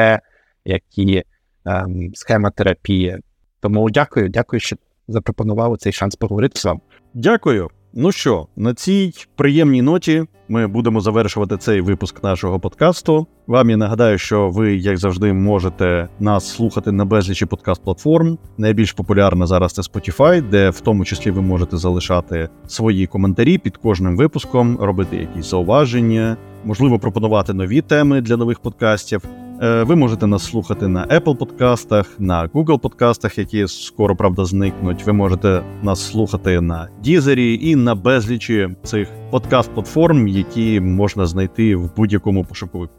як 0.65 0.99
і 0.99 1.23
ем, 1.65 2.11
схема 2.15 2.51
терапії. 2.51 3.19
Тому 3.61 3.91
дякую, 3.91 4.29
дякую, 4.29 4.61
що 4.61 4.77
запропонували 5.13 5.77
цей 5.77 5.93
шанс 5.93 6.17
поговорити 6.17 6.61
з 6.61 6.65
вами. 6.65 6.81
Дякую. 7.15 7.69
Ну 7.95 8.13
що, 8.13 8.47
на 8.57 8.75
цій 8.75 9.13
приємній 9.37 9.83
ноті 9.83 10.25
ми 10.49 10.67
будемо 10.67 11.01
завершувати 11.01 11.57
цей 11.57 11.81
випуск 11.81 12.23
нашого 12.23 12.61
подкасту. 12.61 13.27
Вам 13.47 13.71
я 13.71 13.77
нагадаю, 13.77 14.19
що 14.19 14.49
ви, 14.49 14.77
як 14.77 14.99
завжди, 14.99 15.33
можете 15.33 16.09
нас 16.21 16.49
слухати 16.49 16.93
на 16.93 17.05
безлічі 17.05 17.47
подкаст-платформ. 17.47 18.39
Найбільш 18.59 18.93
популярна 18.93 19.47
зараз 19.47 19.73
це 19.73 19.83
Spotify, 19.83 20.49
де 20.49 20.71
в 20.71 20.81
тому 20.81 21.05
числі 21.05 21.31
ви 21.31 21.43
можете 21.43 21.77
залишати 21.77 22.49
свої 22.67 23.07
коментарі 23.07 23.59
під 23.59 23.77
кожним 23.77 24.17
випуском, 24.17 24.79
робити 24.81 25.17
якісь 25.17 25.51
зауваження, 25.51 26.37
можливо, 26.65 26.99
пропонувати 26.99 27.55
нові 27.55 27.81
теми 27.81 28.21
для 28.21 28.37
нових 28.37 28.61
подкастів. 28.61 29.23
Е, 29.63 29.83
ви 29.83 29.97
можете 29.97 30.27
нас 30.27 30.45
слухати 30.45 30.89
на 30.89 31.07
Apple 31.07 31.37
подкастах, 31.37 32.07
на 32.19 32.49
Google 32.49 32.79
подкастах, 32.79 33.39
які 33.39 33.69
скоро 33.69 34.17
правда 34.17 34.45
зникнуть. 34.45 35.07
Ви 35.07 35.13
можете 35.13 35.63
нас 35.83 36.11
слухати 36.11 36.61
на 36.61 36.89
Дізері 37.03 37.69
і 37.71 37.77
на 37.77 37.95
безлічі 37.95 38.69
цих 38.83 39.09
подкаст-платформ, 39.31 40.29
які 40.29 40.81
можна 40.81 41.27
знайти 41.27 41.77
в 41.77 41.97
будь-якому 41.97 42.45
пошуковику. 42.45 42.93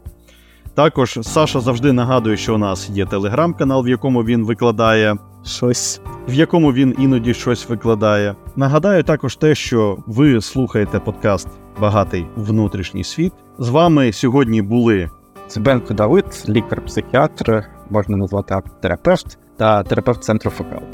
Також 0.74 1.18
Саша 1.22 1.60
завжди 1.60 1.92
нагадує, 1.92 2.36
що 2.36 2.54
у 2.54 2.58
нас 2.58 2.90
є 2.90 3.06
телеграм-канал, 3.06 3.84
в 3.84 3.88
якому 3.88 4.24
він 4.24 4.44
викладає 4.44 5.16
щось, 5.44 6.00
в 6.28 6.34
якому 6.34 6.72
він 6.72 6.94
іноді 6.98 7.34
щось 7.34 7.68
викладає. 7.68 8.34
Нагадаю 8.56 9.02
також 9.02 9.36
те, 9.36 9.54
що 9.54 9.98
ви 10.06 10.40
слухаєте 10.40 10.98
подкаст 10.98 11.48
Багатий 11.80 12.26
внутрішній 12.36 13.04
світ. 13.04 13.32
З 13.58 13.68
вами 13.68 14.12
сьогодні 14.12 14.62
були 14.62 15.10
Цибенко 15.52 15.94
Давид, 15.94 16.24
лікар-психіатр, 16.48 17.64
можна 17.90 18.16
назвати 18.16 18.54
терапевт 18.80 19.38
та 19.56 19.82
терапевт 19.82 20.24
центру 20.24 20.50
ФКЛ. 20.50 20.84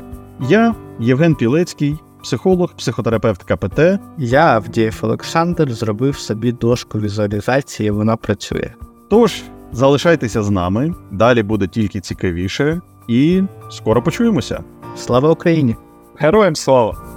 Я 0.40 0.74
Євген 1.00 1.34
Пілецький, 1.34 1.96
психолог, 2.22 2.74
психотерапевт 2.74 3.42
КПТ. 3.42 3.80
Я 4.18 4.46
Авдієв 4.46 4.98
Олександр 5.02 5.72
зробив 5.72 6.18
собі 6.18 6.52
дошку 6.52 6.98
візуалізації, 6.98 7.90
вона 7.90 8.16
працює. 8.16 8.70
Тож 9.10 9.42
залишайтеся 9.72 10.42
з 10.42 10.50
нами, 10.50 10.94
далі 11.10 11.42
буде 11.42 11.66
тільки 11.66 12.00
цікавіше, 12.00 12.80
і 13.08 13.42
скоро 13.70 14.02
почуємося. 14.02 14.60
Слава 14.96 15.30
Україні! 15.30 15.76
Героям 16.16 16.56
слава! 16.56 17.07